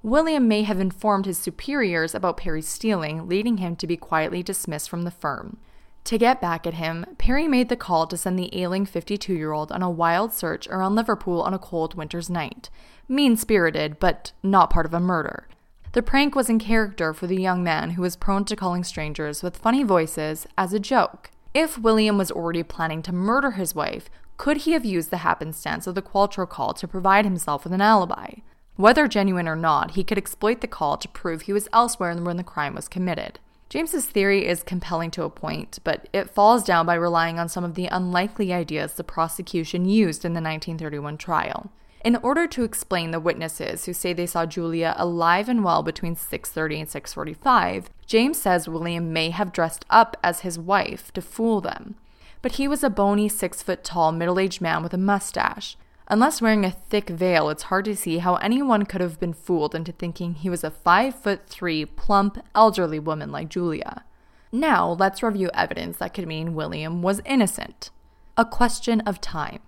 William 0.03 0.49
may 0.49 0.63
have 0.63 0.81
informed 0.81 1.27
his 1.27 1.37
superiors 1.37 2.15
about 2.15 2.39
Perry's 2.39 2.69
stealing, 2.69 3.29
leading 3.29 3.59
him 3.59 3.77
to 3.77 3.87
be 3.87 3.99
quietly 3.99 4.43
dismissed 4.43 4.89
from 4.89 5.03
the 5.03 5.11
firm. 5.11 5.59
To 6.05 6.17
get 6.17 6.41
back 6.41 6.67
at 6.67 6.75
him, 6.75 7.05
Perry 7.19 7.47
made 7.47 7.69
the 7.69 7.77
call 7.77 8.07
to 8.07 8.17
send 8.17 8.39
the 8.39 8.51
ailing 8.59 8.87
52 8.87 9.35
year 9.35 9.53
old 9.53 9.71
on 9.71 9.83
a 9.83 9.91
wild 9.91 10.33
search 10.33 10.67
around 10.69 10.95
Liverpool 10.95 11.43
on 11.43 11.53
a 11.53 11.59
cold 11.59 11.95
winter's 11.95 12.31
night. 12.31 12.71
Mean 13.09 13.37
spirited, 13.37 14.01
but 14.01 14.33
not 14.43 14.71
part 14.71 14.87
of 14.87 14.95
a 14.95 15.01
murder. 15.01 15.47
The 15.93 16.03
prank 16.03 16.35
was 16.35 16.49
in 16.49 16.59
character 16.59 17.13
for 17.13 17.27
the 17.27 17.41
young 17.41 17.63
man 17.63 17.91
who 17.91 18.03
was 18.03 18.17
prone 18.17 18.47
to 18.47 18.57
calling 18.57 18.85
strangers 18.85 19.43
with 19.43 19.57
funny 19.59 19.83
voices 19.83 20.47
as 20.57 20.73
a 20.73 20.81
joke. 20.81 21.31
If 21.53 21.77
William 21.77 22.17
was 22.17 22.31
already 22.31 22.63
planning 22.63 23.03
to 23.03 23.13
murder 23.13 23.53
his 23.53 23.75
wife, 23.75 24.09
could 24.39 24.59
he 24.59 24.73
have 24.73 24.85
used 24.85 25.11
the 25.11 25.19
happenstance 25.19 25.87
of 25.87 25.95
the 25.95 26.03
Qualtrough 26.03 26.49
call 26.49 26.73
to 26.75 26.89
provide 26.89 27.27
himself 27.27 27.65
with 27.65 27.75
an 27.75 27.83
alibi? 27.83 28.37
Whether 28.81 29.09
genuine 29.09 29.47
or 29.47 29.57
not, 29.57 29.90
he 29.90 30.03
could 30.03 30.16
exploit 30.16 30.62
the 30.62 30.66
call 30.66 30.97
to 30.97 31.09
prove 31.09 31.43
he 31.43 31.53
was 31.53 31.69
elsewhere 31.71 32.16
when 32.16 32.38
the 32.38 32.43
crime 32.43 32.75
was 32.75 32.88
committed. 32.88 33.38
James's 33.69 34.07
theory 34.07 34.47
is 34.47 34.62
compelling 34.62 35.11
to 35.11 35.25
a 35.25 35.29
point, 35.29 35.81
but 35.85 36.09
it 36.14 36.31
falls 36.31 36.64
down 36.64 36.87
by 36.87 36.95
relying 36.95 37.38
on 37.38 37.51
some 37.51 37.62
of 37.62 37.75
the 37.75 37.88
unlikely 37.88 38.55
ideas 38.55 38.95
the 38.95 39.05
prosecution 39.05 39.85
used 39.85 40.25
in 40.25 40.33
the 40.33 40.40
1931 40.40 41.19
trial. 41.19 41.71
In 42.07 42.16
order 42.23 42.47
to 42.47 42.64
explain 42.64 43.11
the 43.11 43.21
witnesses 43.21 43.85
who 43.85 43.93
say 43.93 44.14
they 44.14 44.25
saw 44.25 44.47
Julia 44.47 44.95
alive 44.97 45.51
and 45.51 45.62
well 45.62 45.83
between 45.83 46.16
6:30 46.16 46.81
and 46.81 46.88
6:45, 46.88 47.90
James 48.07 48.38
says 48.38 48.66
William 48.66 49.12
may 49.12 49.29
have 49.29 49.53
dressed 49.53 49.85
up 49.90 50.16
as 50.25 50.40
his 50.40 50.59
wife 50.59 51.12
to 51.12 51.21
fool 51.21 51.61
them. 51.61 51.97
But 52.40 52.53
he 52.53 52.66
was 52.66 52.83
a 52.83 52.88
bony, 52.88 53.29
6 53.29 53.62
foot 53.62 53.85
tall, 53.85 54.11
middle 54.11 54.38
aged 54.38 54.62
man 54.62 54.83
with 54.83 54.95
a 54.95 54.97
mustache. 54.97 55.77
Unless 56.12 56.42
wearing 56.42 56.64
a 56.64 56.73
thick 56.73 57.09
veil, 57.09 57.51
it's 57.51 57.62
hard 57.62 57.85
to 57.85 57.94
see 57.94 58.18
how 58.18 58.35
anyone 58.37 58.85
could 58.85 59.01
have 59.01 59.20
been 59.20 59.33
fooled 59.33 59.77
into 59.77 59.92
thinking 59.92 60.35
he 60.35 60.51
was 60.51 60.64
a 60.64 60.70
5 60.70 61.14
foot 61.14 61.46
3 61.46 61.87
plump, 61.87 62.44
elderly 62.53 62.99
woman 62.99 63.31
like 63.31 63.49
Julia. 63.49 64.05
Now, 64.51 64.90
let's 64.90 65.23
review 65.23 65.51
evidence 65.55 65.99
that 65.99 66.12
could 66.12 66.27
mean 66.27 66.57
William 66.57 67.01
was 67.01 67.23
innocent. 67.25 67.90
A 68.37 68.44
question 68.44 69.01
of 69.03 69.20
time. 69.20 69.61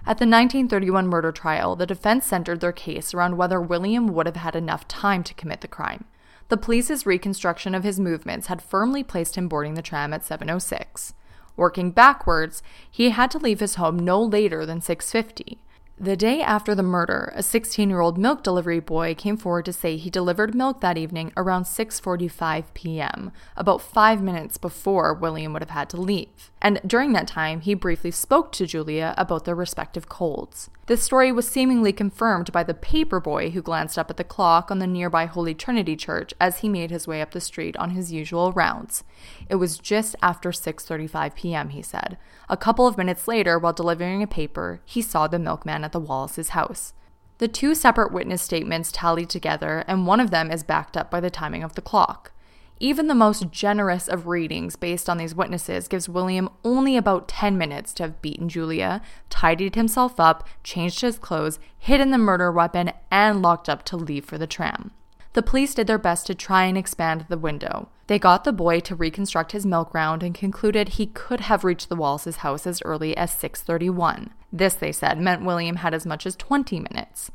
At 0.00 0.18
the 0.18 0.26
1931 0.26 1.06
murder 1.06 1.30
trial, 1.30 1.76
the 1.76 1.86
defense 1.86 2.26
centered 2.26 2.58
their 2.58 2.72
case 2.72 3.14
around 3.14 3.36
whether 3.36 3.60
William 3.60 4.08
would 4.08 4.26
have 4.26 4.34
had 4.34 4.56
enough 4.56 4.88
time 4.88 5.22
to 5.22 5.34
commit 5.34 5.60
the 5.60 5.68
crime. 5.68 6.06
The 6.48 6.56
police's 6.56 7.06
reconstruction 7.06 7.72
of 7.72 7.84
his 7.84 8.00
movements 8.00 8.48
had 8.48 8.60
firmly 8.60 9.04
placed 9.04 9.36
him 9.36 9.46
boarding 9.46 9.74
the 9.74 9.80
tram 9.80 10.12
at 10.12 10.24
706. 10.24 11.14
Working 11.56 11.92
backwards, 11.92 12.64
he 12.90 13.10
had 13.10 13.30
to 13.30 13.38
leave 13.38 13.60
his 13.60 13.76
home 13.76 13.96
no 13.96 14.20
later 14.20 14.66
than 14.66 14.80
650. 14.80 15.60
The 15.98 16.16
day 16.16 16.42
after 16.42 16.74
the 16.74 16.82
murder, 16.82 17.32
a 17.36 17.40
16-year-old 17.40 18.18
milk 18.18 18.42
delivery 18.42 18.80
boy 18.80 19.14
came 19.14 19.36
forward 19.36 19.64
to 19.66 19.72
say 19.72 19.96
he 19.96 20.10
delivered 20.10 20.52
milk 20.52 20.80
that 20.80 20.98
evening 20.98 21.32
around 21.36 21.64
6:45 21.64 22.64
p.m., 22.74 23.30
about 23.56 23.80
5 23.80 24.20
minutes 24.20 24.58
before 24.58 25.14
William 25.14 25.52
would 25.52 25.62
have 25.62 25.70
had 25.70 25.88
to 25.90 26.00
leave. 26.00 26.50
And 26.64 26.80
during 26.86 27.12
that 27.12 27.28
time, 27.28 27.60
he 27.60 27.74
briefly 27.74 28.10
spoke 28.10 28.50
to 28.52 28.66
Julia 28.66 29.12
about 29.18 29.44
their 29.44 29.54
respective 29.54 30.08
colds. 30.08 30.70
This 30.86 31.02
story 31.02 31.30
was 31.30 31.46
seemingly 31.46 31.92
confirmed 31.92 32.50
by 32.52 32.62
the 32.62 32.72
paper 32.72 33.20
boy 33.20 33.50
who 33.50 33.60
glanced 33.60 33.98
up 33.98 34.08
at 34.08 34.16
the 34.16 34.24
clock 34.24 34.70
on 34.70 34.78
the 34.78 34.86
nearby 34.86 35.26
Holy 35.26 35.52
Trinity 35.52 35.94
Church 35.94 36.32
as 36.40 36.60
he 36.60 36.70
made 36.70 36.90
his 36.90 37.06
way 37.06 37.20
up 37.20 37.32
the 37.32 37.40
street 37.40 37.76
on 37.76 37.90
his 37.90 38.12
usual 38.12 38.50
rounds. 38.52 39.04
It 39.50 39.56
was 39.56 39.76
just 39.76 40.16
after 40.22 40.52
6:35 40.52 41.34
p.m., 41.34 41.68
he 41.68 41.82
said. 41.82 42.16
A 42.48 42.56
couple 42.56 42.86
of 42.86 42.96
minutes 42.96 43.28
later, 43.28 43.58
while 43.58 43.74
delivering 43.74 44.22
a 44.22 44.26
paper, 44.26 44.80
he 44.86 45.02
saw 45.02 45.26
the 45.26 45.38
milkman 45.38 45.84
at 45.84 45.92
the 45.92 46.00
Wallace's 46.00 46.50
house. 46.50 46.94
The 47.38 47.48
two 47.48 47.74
separate 47.74 48.10
witness 48.10 48.40
statements 48.40 48.90
tally 48.90 49.26
together, 49.26 49.84
and 49.86 50.06
one 50.06 50.20
of 50.20 50.30
them 50.30 50.50
is 50.50 50.62
backed 50.62 50.96
up 50.96 51.10
by 51.10 51.20
the 51.20 51.28
timing 51.28 51.62
of 51.62 51.74
the 51.74 51.82
clock. 51.82 52.32
Even 52.80 53.06
the 53.06 53.14
most 53.14 53.50
generous 53.50 54.08
of 54.08 54.26
readings 54.26 54.74
based 54.74 55.08
on 55.08 55.16
these 55.16 55.34
witnesses 55.34 55.86
gives 55.86 56.08
William 56.08 56.48
only 56.64 56.96
about 56.96 57.28
10 57.28 57.56
minutes 57.56 57.94
to 57.94 58.02
have 58.02 58.20
beaten 58.20 58.48
Julia, 58.48 59.00
tidied 59.30 59.76
himself 59.76 60.18
up, 60.18 60.46
changed 60.64 61.00
his 61.00 61.18
clothes, 61.18 61.60
hidden 61.78 62.10
the 62.10 62.18
murder 62.18 62.50
weapon, 62.50 62.92
and 63.10 63.40
locked 63.40 63.68
up 63.68 63.84
to 63.84 63.96
leave 63.96 64.24
for 64.24 64.38
the 64.38 64.46
tram. 64.46 64.90
The 65.34 65.42
police 65.42 65.74
did 65.74 65.86
their 65.86 65.98
best 65.98 66.26
to 66.26 66.34
try 66.34 66.64
and 66.64 66.76
expand 66.76 67.26
the 67.28 67.38
window. 67.38 67.88
They 68.06 68.18
got 68.18 68.44
the 68.44 68.52
boy 68.52 68.80
to 68.80 68.94
reconstruct 68.94 69.52
his 69.52 69.64
milk 69.64 69.94
round 69.94 70.22
and 70.22 70.34
concluded 70.34 70.90
he 70.90 71.06
could 71.06 71.40
have 71.40 71.64
reached 71.64 71.88
the 71.88 71.96
Wallace's 71.96 72.36
house 72.38 72.66
as 72.66 72.82
early 72.82 73.16
as 73.16 73.32
6:31. 73.32 74.30
This, 74.52 74.74
they 74.74 74.92
said, 74.92 75.18
meant 75.18 75.44
William 75.44 75.76
had 75.76 75.94
as 75.94 76.06
much 76.06 76.26
as 76.26 76.36
20 76.36 76.78
minutes. 76.80 77.30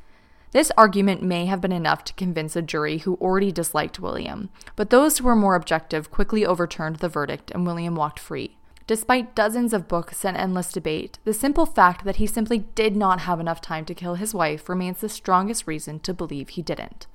This 0.52 0.72
argument 0.78 1.22
may 1.22 1.46
have 1.46 1.62
been 1.62 1.72
enough 1.72 2.04
to 2.06 2.14
convince 2.14 2.56
a 2.56 2.62
jury 2.62 3.00
who 3.00 3.16
already 3.16 3.52
disliked 3.52 4.00
William, 4.00 4.50
but 4.76 4.90
those 4.90 5.18
who 5.18 5.26
were 5.26 5.36
more 5.36 5.56
objective 5.56 6.10
quickly 6.10 6.44
overturned 6.44 6.98
the 6.98 7.10
verdict 7.10 7.52
and 7.52 7.68
William 7.68 7.96
walked 7.96 8.20
free. 8.20 8.58
Despite 8.88 9.36
dozens 9.36 9.74
of 9.74 9.88
books 9.88 10.26
and 10.26 10.36
endless 10.36 10.72
debate, 10.72 11.20
the 11.24 11.36
simple 11.36 11.68
fact 11.68 12.04
that 12.06 12.16
he 12.16 12.26
simply 12.26 12.60
did 12.74 12.96
not 12.96 13.20
have 13.22 13.40
enough 13.40 13.62
time 13.62 13.86
to 13.86 13.94
kill 13.94 14.16
his 14.16 14.34
wife 14.34 14.68
remains 14.68 15.02
the 15.02 15.10
strongest 15.10 15.68
reason 15.68 16.00
to 16.00 16.16
believe 16.16 16.50
he 16.50 16.64
didn't. 16.64 17.06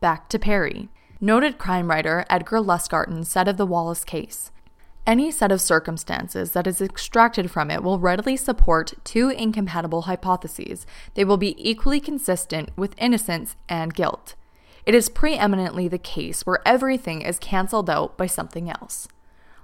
Back 0.00 0.30
to 0.30 0.38
Perry. 0.38 0.88
Noted 1.20 1.58
crime 1.58 1.90
writer 1.90 2.24
Edgar 2.30 2.60
Lustgarten 2.60 3.26
said 3.26 3.46
of 3.46 3.58
the 3.58 3.66
Wallace 3.66 4.04
case 4.04 4.50
Any 5.04 5.32
set 5.32 5.50
of 5.50 5.60
circumstances 5.60 6.52
that 6.52 6.68
is 6.68 6.80
extracted 6.80 7.50
from 7.50 7.72
it 7.72 7.82
will 7.82 7.98
readily 7.98 8.36
support 8.36 8.92
two 9.02 9.30
incompatible 9.30 10.02
hypotheses. 10.02 10.86
They 11.14 11.24
will 11.24 11.36
be 11.36 11.56
equally 11.58 11.98
consistent 11.98 12.70
with 12.76 12.94
innocence 12.98 13.56
and 13.68 13.94
guilt. 13.94 14.36
It 14.86 14.94
is 14.94 15.08
preeminently 15.08 15.88
the 15.88 15.98
case 15.98 16.46
where 16.46 16.60
everything 16.64 17.22
is 17.22 17.40
cancelled 17.40 17.90
out 17.90 18.16
by 18.16 18.26
something 18.26 18.70
else. 18.70 19.08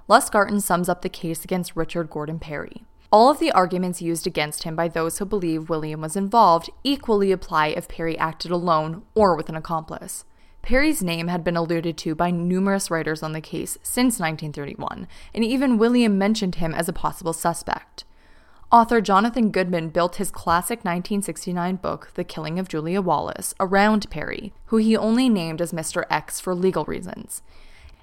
Lustgarten 0.09 0.61
sums 0.61 0.89
up 0.89 1.03
the 1.03 1.09
case 1.09 1.45
against 1.45 1.75
Richard 1.75 2.09
Gordon 2.09 2.39
Perry. 2.39 2.83
All 3.09 3.31
of 3.31 3.39
the 3.39 3.51
arguments 3.53 4.01
used 4.01 4.27
against 4.27 4.63
him 4.63 4.75
by 4.75 4.89
those 4.89 5.17
who 5.19 5.25
believe 5.25 5.69
William 5.69 6.01
was 6.01 6.17
involved 6.17 6.69
equally 6.83 7.31
apply 7.31 7.67
if 7.67 7.87
Perry 7.87 8.17
acted 8.17 8.51
alone 8.51 9.03
or 9.15 9.35
with 9.35 9.47
an 9.47 9.55
accomplice. 9.55 10.25
Perry's 10.69 11.01
name 11.01 11.29
had 11.29 11.43
been 11.43 11.57
alluded 11.57 11.97
to 11.97 12.13
by 12.13 12.29
numerous 12.29 12.91
writers 12.91 13.23
on 13.23 13.31
the 13.31 13.41
case 13.41 13.79
since 13.81 14.19
1931, 14.19 15.07
and 15.33 15.43
even 15.43 15.79
William 15.79 16.15
mentioned 16.15 16.53
him 16.53 16.75
as 16.75 16.87
a 16.87 16.93
possible 16.93 17.33
suspect. 17.33 18.03
Author 18.71 19.01
Jonathan 19.01 19.49
Goodman 19.49 19.89
built 19.89 20.17
his 20.17 20.29
classic 20.29 20.85
1969 20.85 21.77
book, 21.77 22.11
The 22.13 22.23
Killing 22.23 22.59
of 22.59 22.67
Julia 22.67 23.01
Wallace, 23.01 23.55
around 23.59 24.11
Perry, 24.11 24.53
who 24.65 24.77
he 24.77 24.95
only 24.95 25.27
named 25.27 25.59
as 25.59 25.73
Mr. 25.73 26.03
X 26.07 26.39
for 26.39 26.53
legal 26.53 26.85
reasons. 26.85 27.41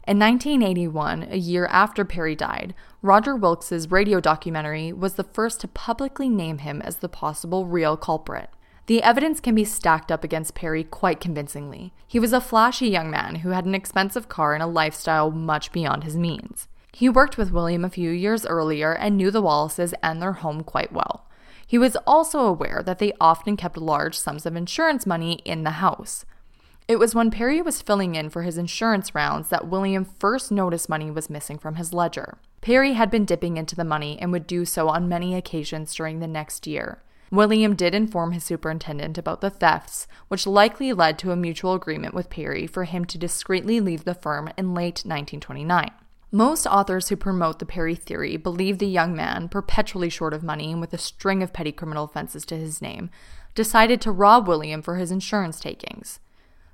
In 0.09 0.19
1981, 0.19 1.29
a 1.31 1.37
year 1.37 1.67
after 1.67 2.05
Perry 2.05 2.35
died, 2.35 2.75
Roger 3.01 3.37
Wilkes's 3.37 3.93
radio 3.93 4.19
documentary 4.19 4.93
was 4.93 5.15
the 5.15 5.23
first 5.23 5.61
to 5.61 5.69
publicly 5.69 6.29
name 6.29 6.59
him 6.59 6.83
as 6.83 6.97
the 6.97 7.09
possible 7.09 7.65
real 7.65 7.97
culprit. 7.97 8.51
The 8.87 9.03
evidence 9.03 9.41
can 9.41 9.55
be 9.55 9.65
stacked 9.65 10.13
up 10.13 10.23
against 10.23 10.55
Perry 10.55 10.85
quite 10.85 11.21
convincingly. 11.21 11.93
He 12.07 12.21
was 12.21 12.33
a 12.33 12.41
flashy 12.41 12.89
young 12.89 13.11
man 13.11 13.37
who 13.37 13.51
had 13.51 13.65
an 13.65 13.75
expensive 13.75 14.29
car 14.29 14.55
and 14.55 14.63
a 14.63 14.67
lifestyle 14.67 15.33
much 15.33 15.73
beyond 15.73 16.05
his 16.05 16.17
means. 16.17 16.69
He 16.93 17.09
worked 17.09 17.37
with 17.37 17.53
William 17.53 17.85
a 17.85 17.91
few 17.91 18.11
years 18.11 18.47
earlier 18.47 18.93
and 18.93 19.17
knew 19.17 19.31
the 19.31 19.43
Wallaces 19.43 19.93
and 20.03 20.23
their 20.23 20.35
home 20.35 20.63
quite 20.63 20.93
well. 20.93 21.27
He 21.67 21.79
was 21.79 21.97
also 22.07 22.41
aware 22.41 22.81
that 22.87 23.01
they 23.01 23.13
often 23.21 23.57
kept 23.57 23.77
large 23.77 24.17
sums 24.17 24.47
of 24.47 24.55
insurance 24.55 25.05
money 25.05 25.41
in 25.45 25.65
the 25.65 25.73
house. 25.73 26.25
It 26.87 27.01
was 27.01 27.13
when 27.13 27.33
Perry 27.33 27.61
was 27.61 27.83
filling 27.83 28.15
in 28.15 28.31
for 28.31 28.43
his 28.43 28.57
insurance 28.57 29.17
rounds 29.17 29.49
that 29.49 29.67
William 29.67 30.05
first 30.05 30.53
noticed 30.53 30.89
money 30.89 31.11
was 31.11 31.29
missing 31.29 31.59
from 31.59 31.75
his 31.75 31.93
ledger. 31.93 32.39
Perry 32.61 32.93
had 32.93 33.11
been 33.11 33.25
dipping 33.25 33.57
into 33.57 33.75
the 33.75 33.85
money 33.85 34.17
and 34.21 34.31
would 34.31 34.47
do 34.47 34.65
so 34.65 34.89
on 34.89 35.09
many 35.09 35.35
occasions 35.35 35.93
during 35.93 36.21
the 36.21 36.29
next 36.29 36.69
year. 36.69 37.03
William 37.31 37.75
did 37.75 37.95
inform 37.95 38.33
his 38.33 38.45
superintendent 38.45 39.19
about 39.19 39.41
the 39.41 39.51
thefts, 39.51 40.07
which 40.29 40.47
likely 40.47 40.93
led 40.93 41.19
to 41.19 41.33
a 41.33 41.37
mutual 41.37 41.75
agreement 41.75 42.15
with 42.15 42.31
Perry 42.31 42.67
for 42.67 42.85
him 42.85 43.05
to 43.07 43.19
discreetly 43.19 43.81
leave 43.81 44.05
the 44.05 44.15
firm 44.15 44.49
in 44.57 44.75
late 44.75 45.03
1929. 45.05 45.91
Most 46.33 46.67
authors 46.67 47.09
who 47.09 47.17
promote 47.17 47.59
the 47.59 47.67
Perry 47.67 47.95
theory 47.95 48.37
believe 48.37 48.79
the 48.79 48.87
young 48.87 49.15
man, 49.15 49.49
perpetually 49.49 50.09
short 50.09 50.35
of 50.35 50.43
money 50.43 50.73
and 50.73 50.81
with 50.81 50.93
a 50.93 50.99
string 50.99 51.43
of 51.43 51.53
petty 51.53 51.73
criminal 51.73 52.05
offenses 52.05 52.45
to 52.47 52.57
his 52.57 52.83
name, 52.83 53.11
decided 53.55 54.01
to 54.01 54.13
rob 54.13 54.47
William 54.47 54.83
for 54.83 54.97
his 54.97 55.11
insurance 55.11 55.59
takings. 55.59 56.21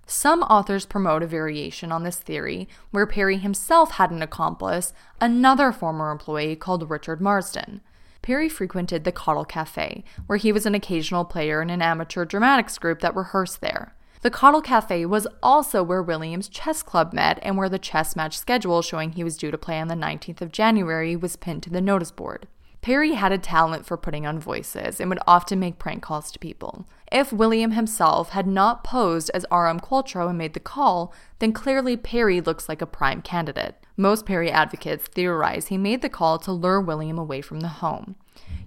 Some 0.06 0.42
authors 0.42 0.84
promote 0.84 1.22
a 1.22 1.26
variation 1.26 1.92
on 1.92 2.02
this 2.02 2.16
theory 2.16 2.68
where 2.90 3.06
Perry 3.06 3.38
himself 3.38 3.92
had 3.92 4.10
an 4.10 4.20
accomplice, 4.20 4.92
another 5.20 5.70
former 5.70 6.10
employee 6.10 6.56
called 6.56 6.90
Richard 6.90 7.20
Marsden. 7.20 7.80
Perry 8.22 8.48
frequented 8.48 9.02
the 9.04 9.12
Cottle 9.12 9.44
Cafe, 9.44 10.04
where 10.26 10.38
he 10.38 10.52
was 10.52 10.64
an 10.64 10.74
occasional 10.74 11.24
player 11.24 11.60
in 11.60 11.70
an 11.70 11.82
amateur 11.82 12.24
dramatics 12.24 12.78
group 12.78 13.00
that 13.00 13.16
rehearsed 13.16 13.60
there. 13.60 13.94
The 14.22 14.30
Cottle 14.30 14.62
Cafe 14.62 15.04
was 15.06 15.26
also 15.42 15.82
where 15.82 16.02
Williams 16.02 16.48
Chess 16.48 16.84
Club 16.84 17.12
met 17.12 17.40
and 17.42 17.58
where 17.58 17.68
the 17.68 17.80
chess 17.80 18.14
match 18.14 18.38
schedule 18.38 18.80
showing 18.80 19.12
he 19.12 19.24
was 19.24 19.36
due 19.36 19.50
to 19.50 19.58
play 19.58 19.80
on 19.80 19.88
the 19.88 19.96
19th 19.96 20.40
of 20.40 20.52
January 20.52 21.16
was 21.16 21.34
pinned 21.34 21.64
to 21.64 21.70
the 21.70 21.80
notice 21.80 22.12
board. 22.12 22.46
Perry 22.82 23.14
had 23.14 23.32
a 23.32 23.38
talent 23.38 23.84
for 23.84 23.96
putting 23.96 24.24
on 24.24 24.38
voices 24.38 25.00
and 25.00 25.08
would 25.08 25.18
often 25.26 25.58
make 25.58 25.80
prank 25.80 26.02
calls 26.02 26.30
to 26.30 26.38
people. 26.38 26.86
If 27.10 27.32
William 27.32 27.72
himself 27.72 28.30
had 28.30 28.46
not 28.46 28.84
posed 28.84 29.30
as 29.34 29.44
R.M. 29.50 29.80
Qualtrough 29.80 30.28
and 30.28 30.38
made 30.38 30.54
the 30.54 30.60
call, 30.60 31.12
then 31.40 31.52
clearly 31.52 31.96
Perry 31.96 32.40
looks 32.40 32.68
like 32.68 32.82
a 32.82 32.86
prime 32.86 33.22
candidate. 33.22 33.81
Most 33.96 34.24
Perry 34.24 34.50
advocates 34.50 35.06
theorize 35.06 35.68
he 35.68 35.76
made 35.76 36.02
the 36.02 36.08
call 36.08 36.38
to 36.38 36.52
lure 36.52 36.80
William 36.80 37.18
away 37.18 37.40
from 37.40 37.60
the 37.60 37.68
home. 37.68 38.16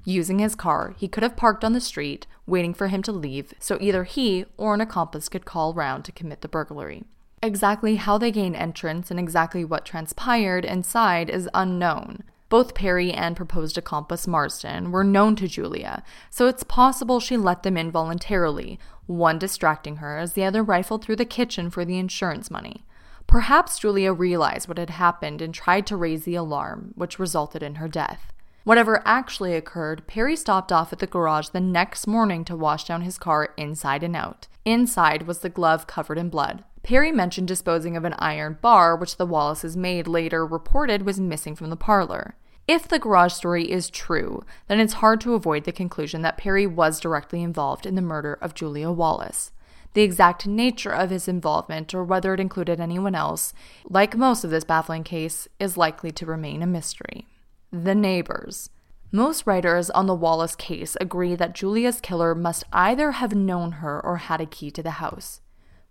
Using 0.04 0.40
his 0.40 0.56
car, 0.56 0.94
he 0.98 1.08
could 1.08 1.24
have 1.24 1.36
parked 1.36 1.64
on 1.64 1.74
the 1.74 1.82
street, 1.82 2.28
waiting 2.46 2.74
for 2.74 2.88
him 2.88 3.02
to 3.04 3.12
leave, 3.12 3.54
so 3.60 3.78
either 3.82 4.04
he 4.04 4.46
or 4.56 4.76
an 4.76 4.82
accomplice 4.82 5.28
could 5.30 5.46
call 5.46 5.74
round 5.74 6.06
to 6.06 6.12
commit 6.12 6.42
the 6.42 6.48
burglary. 6.48 7.04
Exactly 7.42 7.96
how 7.96 8.18
they 8.18 8.32
gained 8.32 8.56
entrance 8.56 9.10
and 9.10 9.20
exactly 9.20 9.66
what 9.66 9.86
transpired 9.86 10.64
inside 10.64 11.30
is 11.30 11.50
unknown. 11.54 12.24
Both 12.48 12.76
Perry 12.76 13.12
and 13.12 13.36
proposed 13.36 13.78
accomplice 13.78 14.28
Marsden 14.28 14.92
were 14.92 15.04
known 15.04 15.36
to 15.38 15.48
Julia, 15.48 16.04
so 16.30 16.48
it's 16.48 16.64
possible 16.64 17.20
she 17.20 17.36
let 17.38 17.64
them 17.64 17.76
in 17.76 17.90
voluntarily, 17.90 18.80
one 19.08 19.40
distracting 19.40 19.98
her 19.98 20.18
as 20.18 20.34
the 20.34 20.46
other 20.46 20.64
rifled 20.64 21.04
through 21.04 21.16
the 21.16 21.26
kitchen 21.26 21.72
for 21.72 21.84
the 21.84 21.98
insurance 21.98 22.52
money. 22.52 22.86
Perhaps 23.28 23.80
Julia 23.80 24.14
realized 24.14 24.68
what 24.68 24.78
had 24.78 24.92
happened 24.92 25.42
and 25.42 25.54
tried 25.54 25.86
to 25.88 25.98
raise 25.98 26.24
the 26.24 26.36
alarm, 26.36 26.94
which 26.96 27.20
resulted 27.20 27.62
in 27.64 27.76
her 27.76 27.88
death. 27.88 28.32
Whatever 28.64 29.04
actually 29.06 29.56
occurred, 29.56 30.08
Perry 30.08 30.36
stopped 30.36 30.72
off 30.72 30.92
at 30.92 31.00
the 31.00 31.06
garage 31.06 31.50
the 31.50 31.60
next 31.60 32.08
morning 32.08 32.44
to 32.46 32.56
wash 32.56 32.84
down 32.84 33.02
his 33.02 33.20
car 33.20 33.54
inside 33.58 34.02
and 34.02 34.16
out. 34.16 34.48
Inside 34.66 35.28
was 35.28 35.40
the 35.40 35.50
glove 35.50 35.86
covered 35.86 36.18
in 36.18 36.30
blood. 36.30 36.64
Perry 36.82 37.12
mentioned 37.12 37.48
disposing 37.48 37.96
of 37.96 38.06
an 38.06 38.16
iron 38.18 38.58
bar, 38.62 38.96
which 38.96 39.18
the 39.18 39.26
Wallaces 39.26 39.78
maid 39.78 40.08
later 40.08 40.46
reported 40.46 41.04
was 41.04 41.20
missing 41.20 41.56
from 41.56 41.70
the 41.70 41.76
parlor. 41.76 42.36
If 42.68 42.88
the 42.88 42.98
garage 42.98 43.34
story 43.34 43.72
is 43.72 43.92
true, 43.92 44.44
then 44.68 44.80
it's 44.80 44.94
hard 44.94 45.22
to 45.22 45.36
avoid 45.36 45.66
the 45.66 45.72
conclusion 45.72 46.24
that 46.24 46.38
Perry 46.38 46.66
was 46.66 47.00
directly 47.00 47.44
involved 47.44 47.86
in 47.86 47.94
the 47.94 48.02
murder 48.02 48.40
of 48.42 48.56
Julia 48.56 48.92
Wallace. 48.92 49.52
The 49.96 50.02
exact 50.02 50.46
nature 50.46 50.92
of 50.92 51.10
his 51.10 51.30
involvement, 51.30 51.94
or 51.96 52.04
whether 52.04 52.34
it 52.34 52.40
included 52.42 52.82
anyone 52.82 53.16
else, 53.16 53.54
like 53.90 54.18
most 54.18 54.44
of 54.44 54.50
this 54.50 54.66
baffling 54.66 55.06
case, 55.06 55.48
is 55.58 55.78
likely 55.78 56.12
to 56.12 56.26
remain 56.26 56.62
a 56.62 56.68
mystery. 56.68 57.28
The 57.72 57.96
neighbors. 57.96 58.70
Most 59.14 59.48
writers 59.48 59.90
on 59.90 60.06
the 60.06 60.14
Wallace 60.14 60.58
case 60.58 60.98
agree 61.00 61.34
that 61.36 61.56
Julia's 61.56 62.02
killer 62.02 62.36
must 62.36 62.66
either 62.74 63.12
have 63.12 63.34
known 63.34 63.74
her 63.74 64.06
or 64.06 64.18
had 64.18 64.42
a 64.42 64.46
key 64.46 64.70
to 64.72 64.84
the 64.84 65.00
house. 65.00 65.40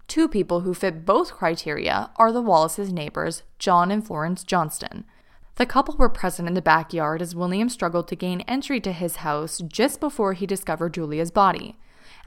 Two 0.07 0.29
people 0.29 0.61
who 0.61 0.75
fit 0.75 1.07
both 1.07 1.33
criteria 1.33 2.11
are 2.17 2.31
the 2.31 2.43
Wallace's 2.43 2.93
neighbors, 2.93 3.43
John 3.59 3.90
and 3.90 4.07
Florence 4.07 4.45
Johnston. 4.45 5.07
The 5.55 5.64
couple 5.64 5.97
were 5.97 6.11
present 6.11 6.47
in 6.47 6.53
the 6.53 6.61
backyard 6.61 7.23
as 7.23 7.35
William 7.35 7.71
struggled 7.71 8.09
to 8.09 8.17
gain 8.17 8.43
entry 8.43 8.81
to 8.83 8.93
his 8.93 9.17
house 9.17 9.62
just 9.67 9.99
before 9.99 10.35
he 10.35 10.45
discovered 10.45 10.93
Julia's 10.93 11.31
body. 11.31 11.79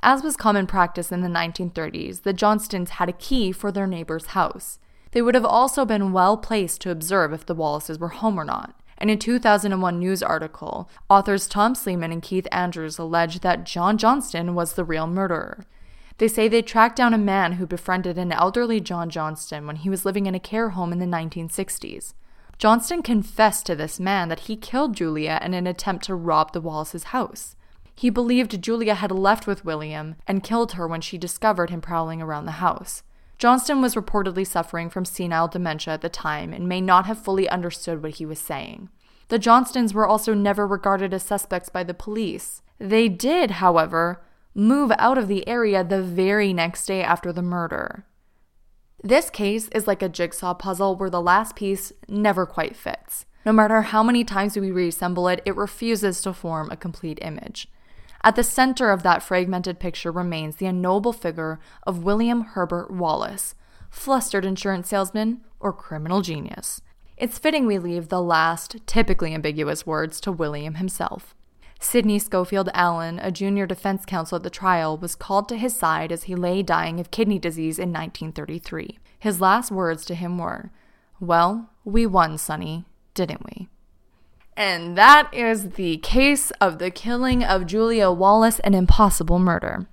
As 0.04 0.24
was 0.24 0.38
common 0.38 0.68
practice 0.68 1.12
in 1.12 1.22
the 1.22 1.28
1930s, 1.28 2.22
the 2.22 2.34
Johnstons 2.34 2.92
had 2.92 3.10
a 3.10 3.14
key 3.14 3.52
for 3.52 3.72
their 3.72 3.88
neighbor's 3.88 4.28
house. 4.28 4.80
They 5.12 5.22
would 5.22 5.36
have 5.36 5.46
also 5.46 5.86
been 5.86 6.12
well 6.12 6.38
placed 6.38 6.82
to 6.82 6.92
observe 6.92 7.34
if 7.34 7.46
the 7.46 7.56
Wallaces 7.56 7.98
were 7.98 8.10
home 8.10 8.40
or 8.40 8.44
not. 8.44 8.76
In 9.00 9.10
a 9.10 9.16
2001 9.16 10.00
news 10.00 10.24
article, 10.24 10.90
authors 11.10 11.48
Tom 11.48 11.76
Sleeman 11.76 12.12
and 12.12 12.22
Keith 12.22 12.48
Andrews 12.52 12.98
allege 12.98 13.42
that 13.42 13.64
John 13.64 13.98
Johnston 13.98 14.56
was 14.56 14.74
the 14.74 14.84
real 14.84 15.08
murderer. 15.08 15.66
They 16.18 16.28
say 16.28 16.48
they 16.48 16.64
tracked 16.64 16.96
down 16.96 17.14
a 17.14 17.20
man 17.20 17.54
who 17.54 17.68
befriended 17.68 18.18
an 18.18 18.32
elderly 18.32 18.80
John 18.80 19.10
Johnston 19.10 19.68
when 19.68 19.78
he 19.78 19.90
was 19.90 20.04
living 20.04 20.26
in 20.26 20.34
a 20.34 20.40
care 20.40 20.70
home 20.70 20.92
in 20.92 21.00
the 21.00 21.06
1960s. 21.06 22.14
Johnston 22.58 23.04
confessed 23.04 23.68
to 23.68 23.76
this 23.76 24.00
man 24.00 24.30
that 24.30 24.42
he 24.42 24.56
killed 24.56 24.96
Julia 24.96 25.40
in 25.44 25.54
an 25.54 25.68
attempt 25.68 26.06
to 26.06 26.16
rob 26.16 26.54
the 26.54 26.62
Wallace's 26.62 27.06
house. 27.06 27.56
He 28.00 28.12
believed 28.12 28.62
Julia 28.62 28.94
had 28.94 29.10
left 29.10 29.48
with 29.48 29.66
William 29.66 30.18
and 30.28 30.44
killed 30.44 30.74
her 30.74 30.88
when 30.88 31.02
she 31.02 31.18
discovered 31.18 31.72
him 31.72 31.82
prowling 31.82 32.22
around 32.22 32.46
the 32.46 32.62
house. 32.64 33.02
Johnston 33.40 33.82
was 33.82 33.96
reportedly 33.96 34.46
suffering 34.46 34.88
from 34.88 35.04
senile 35.04 35.48
dementia 35.48 35.96
at 35.96 36.02
the 36.02 36.10
time 36.10 36.54
and 36.54 36.70
may 36.70 36.80
not 36.80 37.08
have 37.08 37.18
fully 37.18 37.50
understood 37.50 38.04
what 38.04 38.16
he 38.16 38.26
was 38.26 38.38
saying. 38.38 38.90
The 39.30 39.40
Johnstons 39.40 39.96
were 39.96 40.08
also 40.08 40.36
never 40.36 40.68
regarded 40.68 41.12
as 41.12 41.24
suspects 41.24 41.70
by 41.70 41.84
the 41.84 41.96
police. 41.96 42.62
They 42.78 43.10
did, 43.10 43.52
however, 43.52 44.24
move 44.54 44.92
out 45.00 45.18
of 45.18 45.28
the 45.28 45.48
area 45.48 45.84
the 45.84 46.04
very 46.04 46.54
next 46.54 46.86
day 46.86 47.02
after 47.02 47.34
the 47.34 47.42
murder. 47.42 48.06
This 49.04 49.32
case 49.32 49.70
is 49.70 49.88
like 49.88 50.04
a 50.04 50.10
jigsaw 50.10 50.54
puzzle 50.54 50.96
where 50.96 51.10
the 51.10 51.22
last 51.22 51.56
piece 51.56 51.92
never 52.08 52.46
quite 52.46 52.76
fits. 52.76 53.26
No 53.44 53.54
matter 53.54 53.82
how 53.82 54.04
many 54.04 54.24
times 54.24 54.56
we 54.56 54.70
reassemble 54.70 55.28
it, 55.28 55.42
it 55.46 55.56
refuses 55.56 56.22
to 56.22 56.34
form 56.34 56.70
a 56.70 56.78
complete 56.78 57.18
image. 57.24 57.68
At 58.24 58.36
the 58.36 58.44
center 58.44 58.90
of 58.90 59.04
that 59.04 59.24
fragmented 59.24 59.80
picture 59.80 60.12
remains 60.12 60.56
the 60.56 60.66
unknowable 60.66 61.14
figure 61.14 61.60
of 61.84 62.04
William 62.04 62.42
Herbert 62.42 62.92
Wallace, 62.92 63.56
flustered 63.90 64.46
insurance 64.46 64.90
salesman 64.90 65.42
or 65.60 65.72
criminal 65.74 66.22
genius. 66.22 66.82
It's 67.16 67.40
fitting 67.40 67.66
we 67.66 67.80
leave 67.80 68.10
the 68.10 68.22
last, 68.22 68.78
typically 68.86 69.34
ambiguous 69.34 69.86
words 69.86 70.20
to 70.22 70.32
William 70.32 70.76
himself. 70.76 71.34
Sidney 71.80 72.20
Scholefield 72.20 72.70
Allen, 72.74 73.20
a 73.20 73.32
junior 73.32 73.68
defense 73.68 74.04
counsel 74.06 74.38
at 74.38 74.44
the 74.44 74.50
trial, 74.50 74.98
was 74.98 75.16
called 75.16 75.48
to 75.50 75.58
his 75.58 75.76
side 75.76 76.12
as 76.12 76.24
he 76.24 76.36
lay 76.36 76.64
dying 76.64 77.00
of 77.00 77.12
kidney 77.12 77.40
disease 77.40 77.78
in 77.78 77.90
1933. 77.90 78.98
His 79.20 79.42
last 79.42 79.72
words 79.72 80.06
to 80.06 80.16
him 80.16 80.38
were, 80.38 80.72
Well, 81.20 81.70
we 81.84 82.06
won, 82.06 82.38
Sonny, 82.38 82.86
didn't 83.14 83.46
we? 83.46 83.68
And 84.58 84.98
that 84.98 85.32
is 85.32 85.72
the 85.72 85.98
case 85.98 86.50
of 86.60 86.80
the 86.80 86.89
killing 86.89 87.43
of 87.43 87.67
Julia 87.67 88.10
Wallace, 88.10 88.58
an 88.62 88.74
impossible 88.74 89.38
murder. 89.38 89.88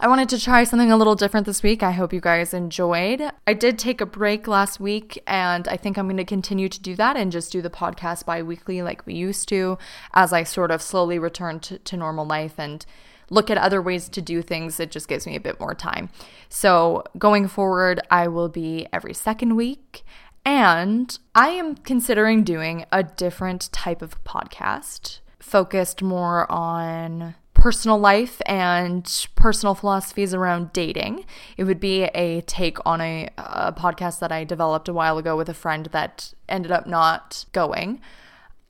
I 0.00 0.08
wanted 0.08 0.30
to 0.30 0.40
try 0.40 0.64
something 0.64 0.90
a 0.90 0.96
little 0.96 1.14
different 1.14 1.44
this 1.44 1.62
week. 1.62 1.82
I 1.82 1.90
hope 1.90 2.14
you 2.14 2.20
guys 2.22 2.54
enjoyed. 2.54 3.22
I 3.46 3.52
did 3.52 3.78
take 3.78 4.00
a 4.00 4.06
break 4.06 4.48
last 4.48 4.80
week, 4.80 5.22
and 5.26 5.68
I 5.68 5.76
think 5.76 5.98
I'm 5.98 6.06
going 6.06 6.16
to 6.16 6.24
continue 6.24 6.70
to 6.70 6.80
do 6.80 6.96
that 6.96 7.18
and 7.18 7.30
just 7.30 7.52
do 7.52 7.60
the 7.60 7.68
podcast 7.68 8.24
bi 8.24 8.42
weekly 8.42 8.80
like 8.80 9.04
we 9.04 9.12
used 9.12 9.50
to 9.50 9.76
as 10.14 10.32
I 10.32 10.44
sort 10.44 10.70
of 10.70 10.80
slowly 10.80 11.18
return 11.18 11.60
to, 11.60 11.78
to 11.78 11.96
normal 11.98 12.24
life 12.24 12.58
and 12.58 12.86
look 13.28 13.50
at 13.50 13.58
other 13.58 13.82
ways 13.82 14.08
to 14.10 14.22
do 14.22 14.40
things. 14.40 14.80
It 14.80 14.90
just 14.90 15.08
gives 15.08 15.26
me 15.26 15.36
a 15.36 15.40
bit 15.40 15.60
more 15.60 15.74
time. 15.74 16.08
So 16.48 17.04
going 17.18 17.48
forward, 17.48 18.00
I 18.10 18.28
will 18.28 18.48
be 18.48 18.86
every 18.92 19.14
second 19.14 19.56
week. 19.56 20.04
And 20.46 21.18
I 21.34 21.48
am 21.48 21.74
considering 21.74 22.44
doing 22.44 22.86
a 22.92 23.02
different 23.02 23.68
type 23.72 24.00
of 24.00 24.22
podcast 24.22 25.18
focused 25.40 26.02
more 26.02 26.50
on 26.50 27.34
personal 27.52 27.98
life 27.98 28.40
and 28.46 29.26
personal 29.34 29.74
philosophies 29.74 30.32
around 30.32 30.72
dating. 30.72 31.24
It 31.56 31.64
would 31.64 31.80
be 31.80 32.04
a 32.04 32.42
take 32.42 32.78
on 32.86 33.00
a, 33.00 33.28
a, 33.36 33.72
podcast 33.72 34.20
that 34.20 34.30
I 34.30 34.44
developed 34.44 34.88
a 34.88 34.92
while 34.92 35.18
ago 35.18 35.36
with 35.36 35.48
a 35.48 35.54
friend 35.54 35.86
that 35.86 36.32
ended 36.48 36.70
up 36.70 36.86
not 36.86 37.44
going. 37.50 38.00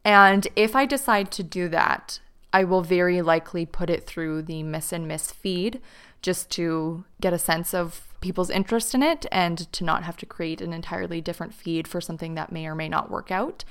And 0.02 0.48
if 0.56 0.74
I 0.74 0.86
decide 0.86 1.30
to 1.32 1.42
do 1.42 1.68
that, 1.68 2.20
I 2.54 2.64
will 2.64 2.80
very 2.80 3.20
likely 3.20 3.66
put 3.66 3.90
it 3.90 4.06
through 4.06 4.42
the 4.42 4.62
Miss 4.62 4.92
and 4.92 5.06
Miss 5.06 5.30
feed 5.30 5.82
just 6.22 6.48
to 6.52 7.04
get 7.20 7.34
a 7.34 7.38
sense 7.38 7.74
of 7.74 8.06
people's 8.20 8.50
interest 8.50 8.94
in 8.94 9.02
it 9.02 9.26
and 9.31 9.70
to 9.72 9.85
not 9.85 10.05
have 10.05 10.16
to 10.18 10.26
create 10.26 10.61
an 10.61 10.72
entirely 10.72 11.20
different 11.20 11.55
feed 11.55 11.87
for 11.87 12.00
something 12.00 12.35
that 12.35 12.52
may 12.52 12.66
or 12.66 12.74
may 12.74 12.88
not 12.88 13.11
work 13.11 13.31
out. 13.31 13.64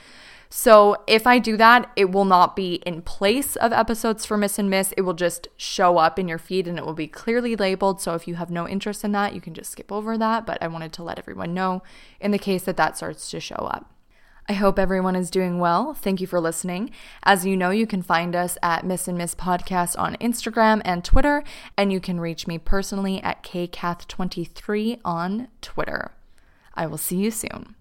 So, 0.50 0.98
if 1.08 1.26
I 1.26 1.40
do 1.40 1.58
that, 1.58 1.92
it 1.96 2.12
will 2.12 2.24
not 2.24 2.56
be 2.56 2.76
in 2.86 3.02
place 3.02 3.56
of 3.56 3.74
episodes 3.74 4.26
for 4.26 4.38
Miss 4.38 4.60
and 4.60 4.70
Miss. 4.70 4.94
It 4.96 5.02
will 5.02 5.14
just 5.14 5.48
show 5.58 5.98
up 5.98 6.20
in 6.20 6.28
your 6.28 6.38
feed 6.38 6.68
and 6.68 6.78
it 6.78 6.86
will 6.86 6.94
be 6.94 7.08
clearly 7.08 7.56
labeled. 7.56 8.00
So, 8.00 8.14
if 8.14 8.28
you 8.28 8.36
have 8.36 8.52
no 8.52 8.68
interest 8.68 9.04
in 9.04 9.12
that, 9.14 9.34
you 9.34 9.42
can 9.42 9.54
just 9.54 9.72
skip 9.72 9.92
over 9.92 10.18
that. 10.18 10.46
But 10.46 10.62
I 10.62 10.68
wanted 10.68 10.94
to 10.94 11.04
let 11.04 11.20
everyone 11.20 11.54
know 11.54 11.82
in 12.22 12.32
the 12.32 12.40
case 12.40 12.64
that 12.64 12.78
that 12.78 12.96
starts 12.96 13.30
to 13.32 13.40
show 13.40 13.56
up. 13.56 13.95
I 14.48 14.54
hope 14.54 14.78
everyone 14.78 15.16
is 15.16 15.32
doing 15.32 15.58
well. 15.58 15.96
Thank 15.96 16.22
you 16.22 16.28
for 16.28 16.40
listening. 16.40 16.92
As 17.24 17.48
you 17.48 17.58
know, 17.58 17.72
you 17.72 17.88
can 17.88 18.04
find 18.04 18.36
us 18.36 18.60
at 18.62 18.86
Miss 18.86 19.08
and 19.08 19.18
Miss 19.18 19.34
Podcast 19.34 19.98
on 19.98 20.16
Instagram 20.18 20.84
and 20.86 21.04
Twitter, 21.04 21.44
and 21.76 21.92
you 21.92 22.00
can 22.00 22.20
reach 22.20 22.46
me 22.46 22.60
personally 22.60 23.22
at 23.24 23.44
kcath23 23.44 25.00
on 25.04 25.48
Twitter. 25.62 26.12
I 26.76 26.86
will 26.86 26.98
see 26.98 27.18
you 27.18 27.32
soon. 27.32 27.76